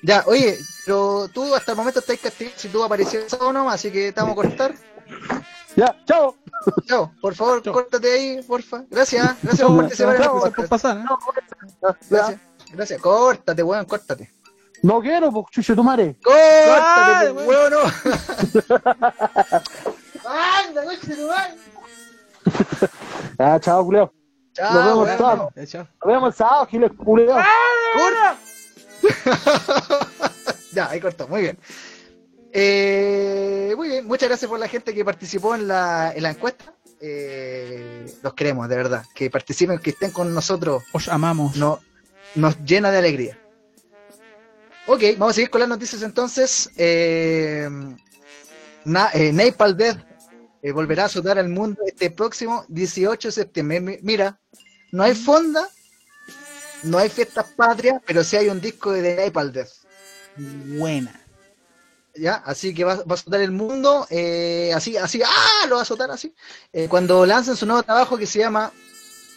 [0.03, 0.57] Ya, oye,
[0.87, 4.21] pero tú hasta el momento estás castigado si tú el sábado nomás, así que te
[4.21, 4.75] vamos a cortar.
[5.77, 6.37] Ya, chao.
[6.87, 7.73] Chao, por favor, Chao.
[7.73, 8.85] córtate ahí, porfa.
[8.91, 9.37] Gracias, ¿eh?
[9.43, 10.23] gracias por participar en
[10.63, 11.05] el pasar, ¿eh?
[12.11, 12.41] Gracias,
[12.73, 13.01] gracias.
[13.01, 14.33] Córtate, weón, córtate.
[14.83, 16.17] No quiero, pues, chucho tu madre.
[16.23, 17.81] Córtate, pues, weón, no.
[20.29, 21.57] Anda, coche, tu madre.
[23.39, 24.13] Ya, chao, culeo.
[24.53, 25.53] Chao, Nos vemos weón, sábado.
[25.57, 25.67] no.
[25.67, 25.83] Chao.
[26.05, 27.37] Nos vemos el sábado, giles culeo.
[27.95, 28.37] ¡Corta!
[30.73, 31.59] ya, ahí cortó, muy bien.
[32.53, 36.75] Eh, muy bien, muchas gracias por la gente que participó en la, en la encuesta.
[37.01, 39.05] Eh, los queremos, de verdad.
[39.15, 41.57] Que participen, que estén con nosotros, Os amamos.
[41.57, 41.81] no,
[42.35, 43.39] nos llena de alegría.
[44.87, 46.71] Ok, vamos a seguir con las noticias entonces.
[46.77, 47.69] Eh,
[48.85, 49.99] na, eh, Death
[50.63, 53.81] eh, volverá a azotar al mundo este próximo 18 de septiembre.
[53.81, 54.39] Mi- Mira,
[54.93, 55.69] no hay fonda,
[56.83, 59.71] no hay fiestas patrias, pero sí hay un disco de Napalm Death.
[60.37, 61.20] Buena.
[62.21, 62.35] ¿Ya?
[62.37, 65.67] Así que va, a azotar el mundo, eh, así, así, ¡ah!
[65.69, 66.35] Lo va a azotar así.
[66.73, 68.73] Eh, cuando lancen su nuevo trabajo que se llama,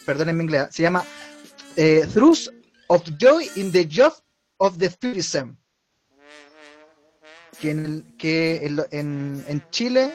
[0.06, 1.04] perdón mi inglés, se llama
[1.76, 2.06] eh,
[2.88, 4.12] of Joy in the Job
[4.58, 5.56] of the Futurism.
[7.60, 10.12] Que, en, que en, en- Chile,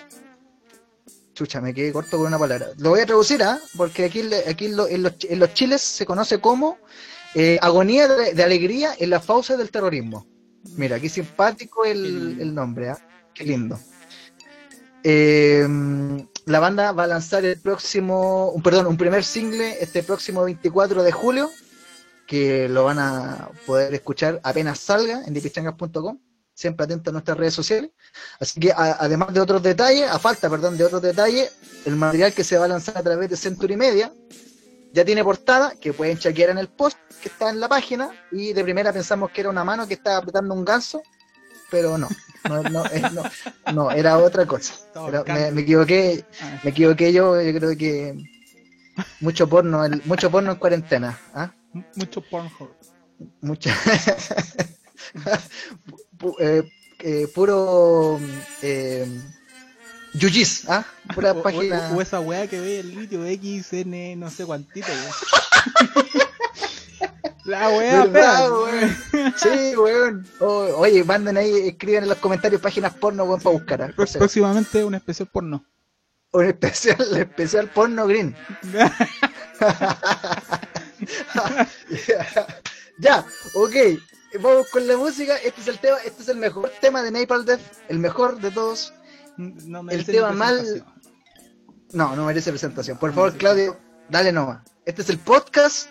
[1.34, 2.68] chucha, me quedé corto con una palabra.
[2.78, 3.60] Lo voy a traducir, ¿ah?
[3.78, 6.78] Porque aquí, aquí en, lo- en los, en los chiles se conoce como
[7.36, 10.28] eh, agonía de, alegría en las fauces del terrorismo.
[10.76, 12.98] Mira, qué simpático el, el nombre, ¿ah?
[13.34, 13.80] Qué lindo.
[15.04, 15.66] Eh,
[16.46, 21.04] la banda va a lanzar el próximo, un, perdón, un primer single este próximo 24
[21.04, 21.50] de julio,
[22.28, 26.20] que lo van a poder escuchar apenas salga en dipichangas.com,
[26.54, 27.92] siempre atento a nuestras redes sociales.
[28.40, 31.52] Así que a- además de otros detalles, a falta, perdón, de otros detalles,
[31.86, 34.12] el material que se va a lanzar a través de Century Media
[34.94, 38.54] ya tiene portada, que pueden chequear en el post que está en la página, y
[38.54, 41.02] de primera pensamos que era una mano que estaba apretando un ganso,
[41.70, 42.08] pero no,
[42.46, 43.24] no, no, es- no,
[43.74, 44.74] no, era otra cosa.
[45.08, 48.16] Era- me, equivoqué, Ah, me equivoqué yo, yo creo que
[49.20, 51.20] mucho porno, el- mucho porno en cuarentena,
[51.74, 52.70] m- Mucho Pornhub.
[53.42, 53.70] Mucho
[56.18, 56.64] Pu- eh,
[57.00, 58.20] eh, puro
[58.62, 59.06] eh,
[60.14, 60.86] yuyis, ¿ah?
[61.14, 61.92] Pura O, o- página.
[61.96, 65.14] o esa weá que ve el litio XN, no sé cuantito, weón.
[67.46, 68.96] La weá ¿Verdad, weón?
[69.38, 70.28] Sí, weón.
[70.40, 73.82] Oye, manden ahí, escriban en los comentarios páginas porno, weón, para buscar.
[73.82, 73.92] ¿ah?
[73.96, 75.66] Pro- O sea, Próximamente un especial porno.
[76.34, 78.36] un especial, especial porno green.
[83.00, 83.76] ya, ok.
[84.42, 85.36] Vamos con la música.
[85.38, 88.52] Este es el tema, este es el mejor tema de Napalm Death, el mejor de
[88.52, 88.94] todos.
[89.40, 90.84] No El tema mal-.
[91.94, 92.98] No, no merece presentación.
[92.98, 93.78] Por favor, Claudio,
[94.10, 94.60] dale nomás.
[94.86, 95.90] Este es el podcast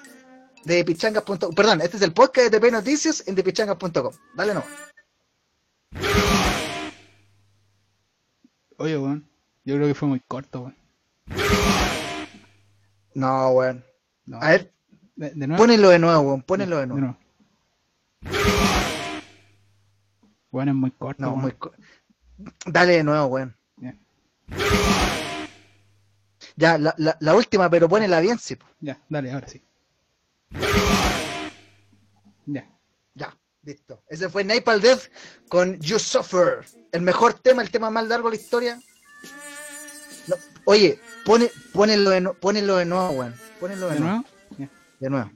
[0.65, 1.55] de pichangas.com.
[1.55, 4.13] Perdón, este es el podcast de TP Noticias en depichangas.com.
[4.37, 4.69] Dale nomás.
[8.77, 9.27] Oye, weón.
[9.65, 10.77] Yo creo que fue muy corto, weón.
[13.15, 13.83] No, weón.
[14.27, 14.41] No.
[14.43, 14.73] A ver,
[15.17, 15.63] De, de nuevo.
[15.63, 16.43] ponelo de nuevo, weón.
[16.43, 17.17] Ponelo de nuevo.
[20.51, 21.23] Bueno, es muy corto.
[21.23, 21.73] No, muy co-
[22.67, 23.57] Dale de nuevo, weón.
[23.77, 23.95] Ya.
[26.57, 28.57] Ya, la, la, la última, pero ponela bien, sí.
[28.81, 29.63] Ya, dale, ahora sí.
[32.47, 32.69] Ya.
[33.15, 34.03] Ya, listo.
[34.09, 35.03] Ese fue Napalm Death
[35.49, 36.65] con You Suffer.
[36.93, 38.81] El mejor tema, el tema más largo de la historia.
[40.27, 43.35] No, oye, pone, ponelo, de, ponelo de nuevo, weón.
[43.61, 44.25] Ponelo de, ¿De nuevo.
[45.01, 45.31] De nuevo.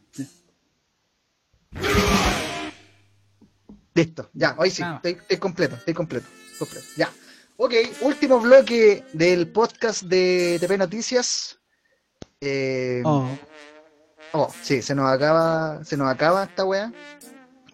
[3.94, 4.94] Listo, ya, hoy sí, Ah.
[4.96, 6.26] estoy, estoy completo, estoy completo,
[6.58, 6.86] completo.
[6.96, 7.10] Ya.
[7.58, 11.58] Ok, último bloque del podcast de TP Noticias.
[12.40, 13.28] Eh, Oh.
[14.32, 16.90] Oh, sí, se nos acaba, se nos acaba esta weá.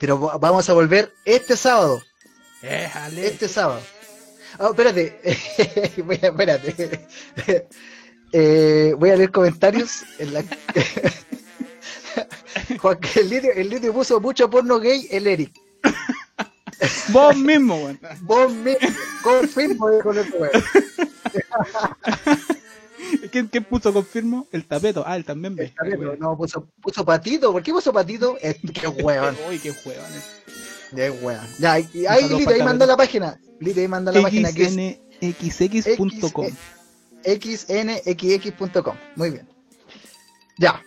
[0.00, 2.02] Pero va- vamos a volver este sábado.
[2.62, 3.80] Este sábado.
[4.58, 5.20] Oh, espérate.
[6.04, 7.06] voy a, espérate.
[8.30, 10.02] Eh, voy a leer comentarios.
[10.18, 10.44] En la...
[12.80, 15.50] Juan, el, litio, el litio puso mucho porno gay, el Eric.
[17.12, 18.00] Vos mismo, weón.
[18.22, 18.88] Vos mismo,
[19.22, 20.50] confirmo con el weón.
[23.30, 24.46] ¿Quién, ¿Quién puso confirmo?
[24.52, 25.02] El tapeto.
[25.06, 25.64] Ah, él también ve.
[25.64, 27.52] Está bien, No, puso, puso patito.
[27.52, 28.36] ¿Por qué puso patito?
[28.40, 29.36] Es, qué weón.
[29.48, 30.02] Uy, qué juego.
[30.94, 31.46] Qué weón.
[31.58, 33.38] Ya, ahí para ahí el manda la página.
[33.60, 34.72] Lito, ahí manda la página que es
[35.20, 36.46] xnxx.com.
[37.24, 38.96] xnxx.com.
[39.16, 39.48] Muy bien.
[40.58, 40.82] Ya.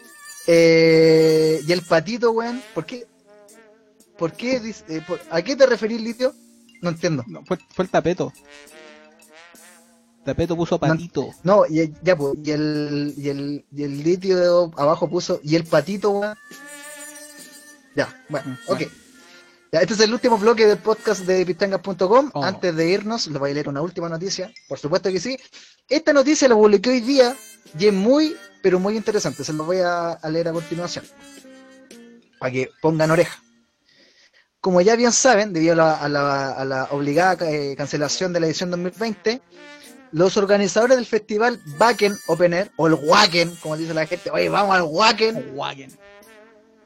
[0.47, 3.05] Eh, y el patito, weón, ¿por qué?
[4.22, 4.59] ¿Por qué?
[4.59, 6.32] dice- eh, por- ¿A qué te referís, Litio?
[6.84, 7.24] No entiendo.
[7.26, 8.32] No, fue, fue el tapeto.
[10.24, 11.32] Tapeto puso patito.
[11.41, 15.63] No, y, ya, pues, y el, y el, y el litio abajo puso, y el
[15.63, 16.38] patito, weón.
[17.95, 18.82] Ya, bueno, Mm, ok.
[19.72, 22.30] Ya, este es el último bloque del podcast de pitangas.com.
[22.36, 22.43] Oh.
[22.43, 24.53] Antes de irnos, les voy a leer una última noticia.
[24.67, 25.36] Por supuesto que sí.
[25.89, 27.36] Esta noticia la publiqué hoy día
[27.80, 29.43] y es muy, pero muy interesante.
[29.43, 31.05] Se lo voy a, a leer a continuación.
[32.38, 33.40] Para que pongan oreja.
[34.62, 38.39] Como ya bien saben, debido a la, a la- a la obligada eh, cancelación de
[38.39, 39.41] la edición 2020,
[40.12, 44.49] los organizadores del festival Wacken Open Air, o el Wacken, como dice la gente, oye,
[44.49, 45.91] vamos al Wacken, Wagen.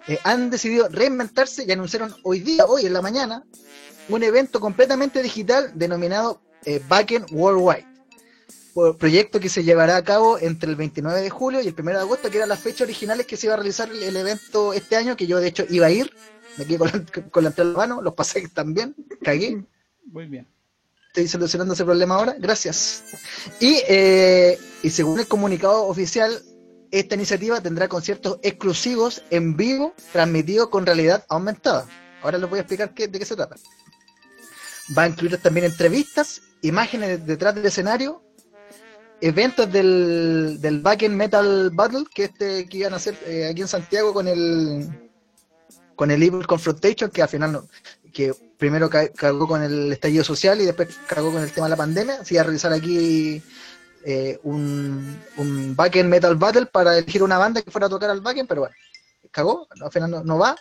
[0.07, 3.43] eh, han decidido reinventarse y anunciaron hoy día, hoy en la mañana,
[4.07, 7.85] un evento completamente digital denominado eh, Backend Worldwide.
[8.73, 11.91] Por- Proyecto que se llevará a cabo entre el 29 de julio y el 1
[11.91, 14.71] de agosto, que eran las fechas originales que se iba a realizar el, el evento
[14.73, 16.11] este año, que yo de hecho iba a ir,
[16.57, 19.63] me quedé con la, con la entrada en la mano, los pasé también, cagué,
[20.05, 20.47] Muy bien.
[21.07, 23.03] estoy solucionando ese problema ahora, gracias.
[23.59, 26.41] Y, eh, y según el comunicado oficial,
[26.91, 31.87] esta iniciativa tendrá conciertos exclusivos en vivo, transmitidos con realidad aumentada.
[32.21, 33.55] Ahora les voy a explicar qué- de qué se trata.
[34.97, 38.21] Va a incluir también entrevistas, imágenes detrás del escenario,
[39.19, 43.67] eventos del, del Backend Metal Battle que este que iban a hacer eh, aquí en
[43.67, 45.04] Santiago con el
[45.95, 47.67] con el Evil Confrontation, que al final no,
[48.13, 51.71] que primero ca- cagó con el estallido social y después cagó con el tema de
[51.71, 53.41] la pandemia, se iba a realizar aquí
[54.05, 58.21] eh, un, un backend metal battle para elegir una banda que fuera a tocar al
[58.21, 58.75] backend, pero bueno,
[59.31, 60.55] cagó, al final no, no va,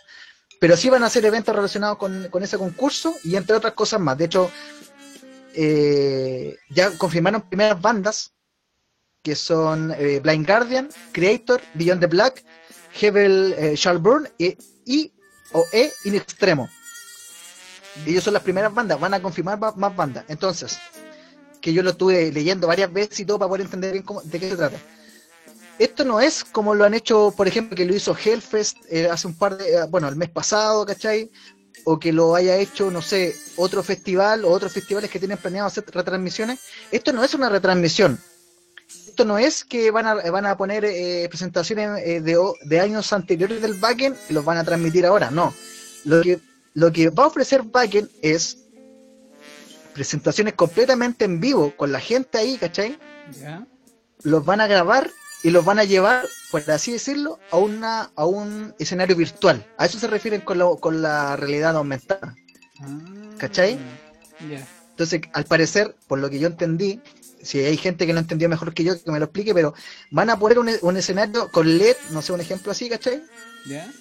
[0.59, 3.99] pero sí van a hacer eventos relacionados con, con ese concurso y entre otras cosas
[3.99, 4.17] más.
[4.17, 4.49] De hecho,
[5.53, 8.33] eh, ya confirmaron primeras bandas
[9.21, 12.43] que son eh, Blind Guardian, Creator, Beyond the Black,
[12.99, 14.27] Hebel eh, Burn
[14.85, 15.11] y
[15.57, 16.69] o E in Extremo.
[18.05, 20.25] Ellos son las primeras bandas, van a confirmar ma- más bandas.
[20.27, 20.77] Entonces,
[21.61, 24.39] que yo lo estuve leyendo varias veces y todo para poder entender bien cómo- de
[24.39, 24.77] qué se trata.
[25.79, 29.27] Esto no es como lo han hecho, por ejemplo, que lo hizo Hellfest eh, hace
[29.27, 31.31] un par de, eh, bueno, el mes pasado, ¿cachai?
[31.85, 35.67] O que lo haya hecho, no sé, otro festival o otros festivales que tienen planeado
[35.67, 36.59] hacer retransmisiones.
[36.91, 38.19] Esto no es una retransmisión.
[39.15, 43.13] Esto no es que van a, van a poner eh, presentaciones eh, de, de años
[43.13, 45.53] anteriores del backend y los van a transmitir ahora, no.
[46.03, 46.37] Lo que,
[46.73, 48.57] lo que va a ofrecer backend es
[49.93, 52.99] presentaciones completamente en vivo con la gente ahí, ¿cachai?
[53.39, 53.65] ¿Ya?
[54.23, 55.09] los van a grabar
[55.43, 59.65] y los van a llevar, por así decirlo, a una a un escenario virtual.
[59.77, 62.35] A eso se refieren con, lo- con la realidad aumentada.
[62.81, 62.99] Ah,
[63.37, 63.77] ¿Cachai?
[64.51, 64.67] Ya.
[64.89, 66.99] Entonces, al parecer, por lo que yo entendí,
[67.45, 69.73] si hay gente que lo entendió mejor que yo, que me lo explique, pero
[70.11, 73.23] van a poner un, un escenario con LED, no sé, un ejemplo así, ¿cachai?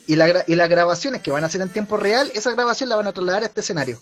[0.06, 2.88] Y, la, gra- y las grabaciones que van a hacer en tiempo real, esa grabación
[2.88, 4.00] la van a trasladar a este escenario.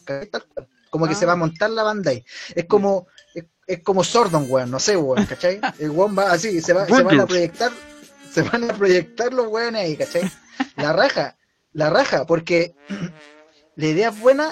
[0.90, 1.16] Como que Ah.
[1.16, 2.24] se va a montar la banda ahí.
[2.54, 5.60] Es como, es, es como Sordon, weón, no sé, weón, ¿cachai?
[5.78, 7.70] El weón va así, se, va, se van a proyectar,
[8.32, 10.30] se van a proyectar los weones ahí, ¿cachai?
[10.76, 11.36] La raja,
[11.72, 12.74] la raja, porque
[13.76, 14.50] la idea es buena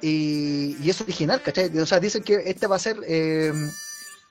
[0.00, 1.76] y, y es original, ¿cachai?
[1.78, 3.52] O sea, dicen que este va a ser, eh,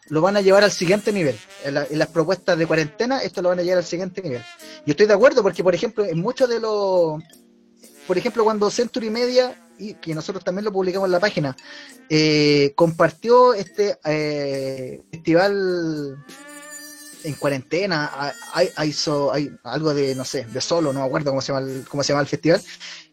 [0.10, 1.38] lo van a llevar al siguiente nivel.
[1.64, 4.42] En, la- en las propuestas de cuarentena, esto lo van a llevar al siguiente nivel.
[4.86, 7.22] Y estoy de acuerdo porque, por ejemplo, en muchos de los.
[8.08, 11.56] Por ejemplo, cuando Century Media, y que nosotros también lo publicamos en la página,
[12.10, 16.18] eh, compartió este eh, festival
[17.24, 18.70] en cuarentena, hay,
[19.64, 22.22] algo de, no sé, de solo, no me acuerdo cómo se llama cómo se llama
[22.22, 22.62] el festival.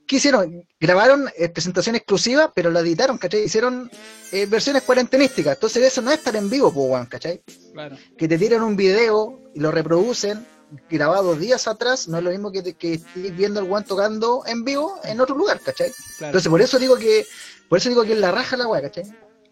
[0.06, 0.66] ¿Qué hicieron?
[0.78, 3.44] Grabaron eh, presentación exclusiva, pero la editaron, ¿cachai?
[3.44, 3.90] Hicieron
[4.32, 5.54] eh, versiones cuarentenísticas.
[5.54, 7.42] Entonces eso no es estar en vivo, pues, ¿cachai?
[7.72, 7.96] Claro.
[8.18, 10.46] que te tiran un video y lo reproducen
[10.90, 14.42] grabado días atrás, no es lo mismo que, te- que estés viendo al guan tocando
[14.46, 15.90] en vivo en otro lugar, ¿cachai?
[16.18, 16.30] Claro.
[16.30, 17.24] Entonces por eso digo que,
[17.68, 19.04] por eso digo que es la raja la weá, ¿cachai?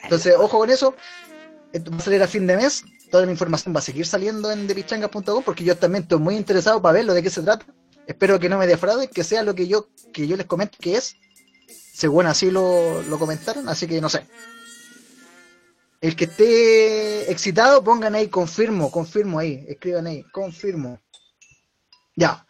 [0.03, 0.97] Entonces, ojo con eso,
[1.73, 4.51] esto va a salir a fin de mes, toda la información va a seguir saliendo
[4.51, 7.65] en depichanga.com porque yo también estoy muy interesado para verlo de qué se trata.
[8.13, 10.97] Espero que no me defraude, que sea lo que yo, que yo les comento que
[10.97, 11.17] es,
[11.95, 14.27] según así lo, lo comentaron, así que no sé.
[16.03, 21.01] El que esté excitado, pongan ahí, confirmo, confirmo ahí, escriban ahí, confirmo.
[22.15, 22.47] Ya.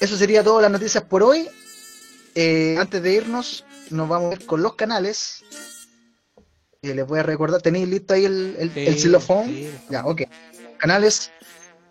[0.00, 1.48] Eso sería todas las noticias por hoy.
[2.34, 5.44] Eh, antes de irnos, nos vamos a ir con los canales.
[6.82, 9.46] Eh, les voy a recordar, ¿tenéis listo ahí el, el, Sí, el xilofón?
[9.46, 9.70] sí.
[9.88, 10.22] Ya, ok.
[10.78, 11.30] Canales.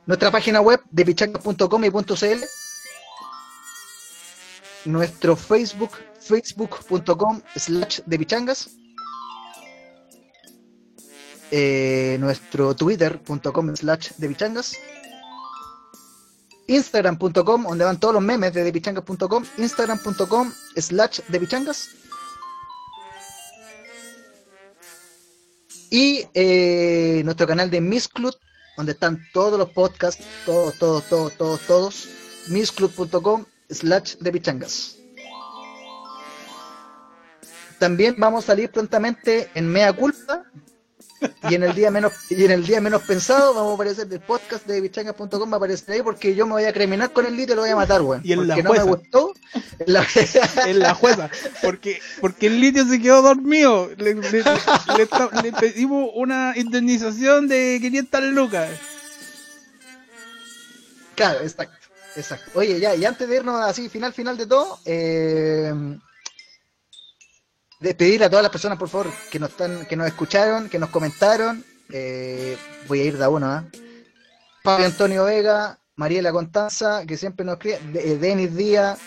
[0.07, 2.45] Nuestra página web de pichangas.com y .cl.
[4.85, 5.91] Nuestro Facebook,
[6.21, 8.69] facebook.com slash de pichangas.
[11.51, 14.77] Eh, nuestro twitter.com slash de pichangas.
[16.67, 19.43] Instagram.com, donde van todos los memes de depichangas.com.
[19.57, 21.89] Instagram.com slash de pichangas.
[25.89, 28.35] Y eh, nuestro canal de Miss Club,
[28.77, 32.09] donde están todos los podcasts, todos, todos, todos, todos, todos.
[32.47, 34.97] Missclub.com slash de pichangas.
[37.79, 40.45] También vamos a salir prontamente en Mea Culpa
[41.49, 44.19] y en el día menos y en el día menos pensado vamos a aparecer el
[44.19, 47.35] podcast de pichangas.com va a aparecer ahí porque yo me voy a criminar con el
[47.35, 48.21] litio y lo voy a matar, weón.
[48.23, 48.83] Y en porque la no me jueza.
[48.83, 49.33] gustó.
[49.79, 50.07] En la-
[50.67, 51.29] en la jueza.
[51.61, 53.89] Porque, porque el litio se quedó dormido.
[53.97, 54.43] Le, le- le
[55.09, 58.69] tra- le pedimos una indemnización de 500 lucas.
[61.15, 61.75] Claro, exacto,
[62.15, 62.51] exacto.
[62.53, 65.73] Oye, ya, y antes de irnos así, final, final de todo, eh,
[67.79, 70.89] despedir a todas las personas, por favor, que nos están, que nos escucharon, que nos
[70.89, 71.63] comentaron.
[71.89, 72.57] eh,
[72.87, 73.63] voy a ir de a uno, ¿ah?
[74.63, 78.99] Pablo Antonio Vega, Mariela Constanza, que siempre nos escribe, de- eh, Denis Díaz,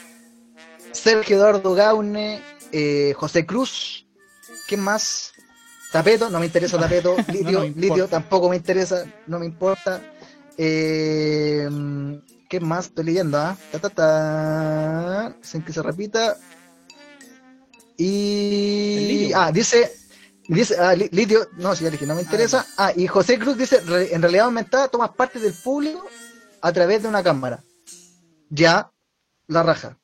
[0.93, 2.41] Sergio Eduardo Gaune,
[2.73, 4.07] eh, José Cruz,
[4.67, 5.33] ¿quién más?
[5.93, 7.81] Tapeto, no me interesa Tapeto, Litio, importa.
[7.81, 10.01] Litio tampoco me interesa, no me importa.
[10.57, 11.69] Eh,
[12.49, 13.39] ¿Qué más estoy leyendo?
[13.39, 13.57] ah?
[13.73, 15.37] Ta, ta, ta.
[15.43, 16.37] Sin que se repita.
[18.01, 19.33] Y.
[19.35, 19.93] Ah, dice.
[20.49, 22.67] Dice, ah, Li- Litio, no, si ya dije, no me interesa.
[22.77, 26.05] Ah, y José Cruz dice: "Re- en realidad aumentada tomas parte del público
[26.61, 27.63] a través de una cámara.
[28.49, 28.91] Ya,
[29.47, 29.97] la raja.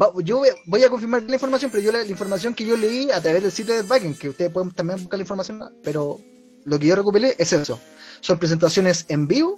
[0.00, 2.76] Va- yo voy, voy a confirmar la información, pero yo la, la información que yo
[2.76, 6.18] leí a través del sitio de Backend, que ustedes pueden también buscar la información, pero
[6.64, 7.78] lo que yo recuperé es eso.
[8.20, 9.56] Son presentaciones en vivo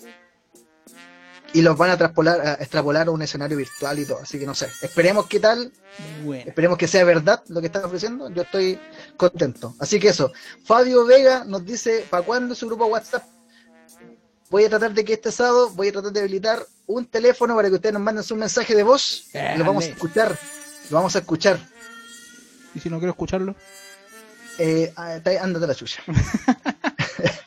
[1.57, 4.19] y los van a, traspolar, a extrapolar a un escenario virtual y todo.
[4.21, 5.73] Así que no sé, esperemos qué tal,
[6.23, 6.45] Bueno.
[6.47, 8.29] esperemos que sea verdad lo que están ofreciendo.
[8.29, 8.79] Yo estoy
[9.17, 9.75] contento.
[9.79, 10.31] Así que eso.
[10.67, 13.25] Fabio Vega nos dice, ¿para cuándo su grupo WhatsApp?
[14.51, 17.71] Voy a tratar de que este sábado voy a tratar de habilitar un teléfono para
[17.71, 20.39] que ustedes nos manden su mensaje de voz y lo vamos a escuchar.
[20.91, 21.59] Lo vamos a escuchar.
[22.75, 23.57] ¿Y si no quiero escucharlo?
[24.59, 26.03] Eh, ah, ándate la chucha.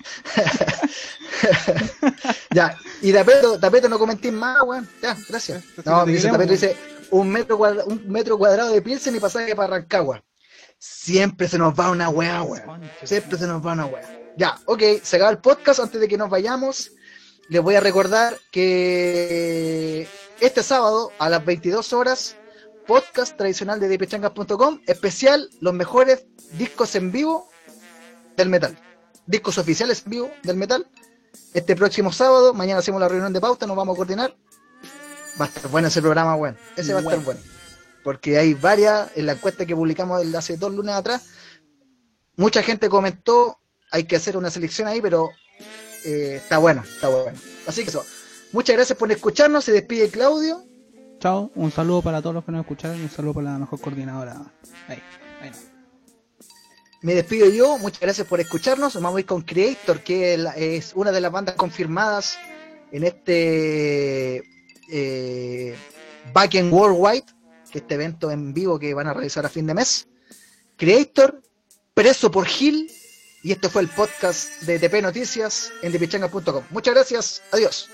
[2.52, 4.88] ya, y Tapeto, Tapeto no comenté más, weón.
[5.02, 5.64] Ya, gracias.
[5.86, 6.76] No, me dice Tapeto, dice
[7.12, 10.24] un metro, cuadra- un metro cuadrado de Pilsen y pasaje para Rancagua.
[10.78, 12.90] Siempre se nos va una weá, weón.
[13.04, 14.20] Siempre se nos va una weá.
[14.38, 15.80] Ya, ok, se acaba el podcast.
[15.80, 16.92] Antes de que nos vayamos,
[17.50, 20.08] les voy a recordar que
[20.40, 22.36] este sábado a las 22 horas,
[22.88, 26.26] podcast tradicional de dpchangas.com, especial los mejores
[26.58, 27.50] discos en vivo
[28.36, 28.78] del metal.
[29.26, 30.88] Discos oficiales en vivo del metal.
[31.54, 34.36] Este próximo sábado, mañana hacemos la reunión de pauta, nos vamos a coordinar.
[35.40, 36.58] Va a estar bueno ese programa, weón.
[36.76, 37.40] Ese va a estar bueno.
[38.04, 41.28] Porque hay varias, en la encuesta que publicamos el- hace dos lunes atrás,
[42.36, 43.60] mucha gente comentó,
[43.92, 45.30] hay que hacer una selección ahí, pero
[46.06, 47.38] eh, está bueno, está bueno.
[47.68, 48.06] Así que eso.
[48.52, 50.64] Muchas gracias por escucharnos, se despide Claudio.
[51.20, 53.80] Chao, un saludo para todos los que nos escucharon y un saludo para la mejor
[53.82, 54.42] coordinadora.
[54.88, 55.02] Ahí,
[55.42, 55.52] ahí.
[57.02, 58.96] Me despido yo, muchas gracias por escucharnos.
[58.96, 62.38] Vamos a ir con Creator, que es una de las bandas confirmadas
[62.92, 64.44] en este
[64.92, 65.76] eh,
[66.34, 67.26] Back in Worldwide,
[67.72, 70.08] que este evento en vivo que van a realizar a fin de mes.
[70.76, 71.42] Creator,
[71.94, 72.92] preso por Gil,
[73.44, 76.64] y este fue el podcast de TP Noticias en depichanga.com.
[76.72, 77.90] Muchas gracias, adiós.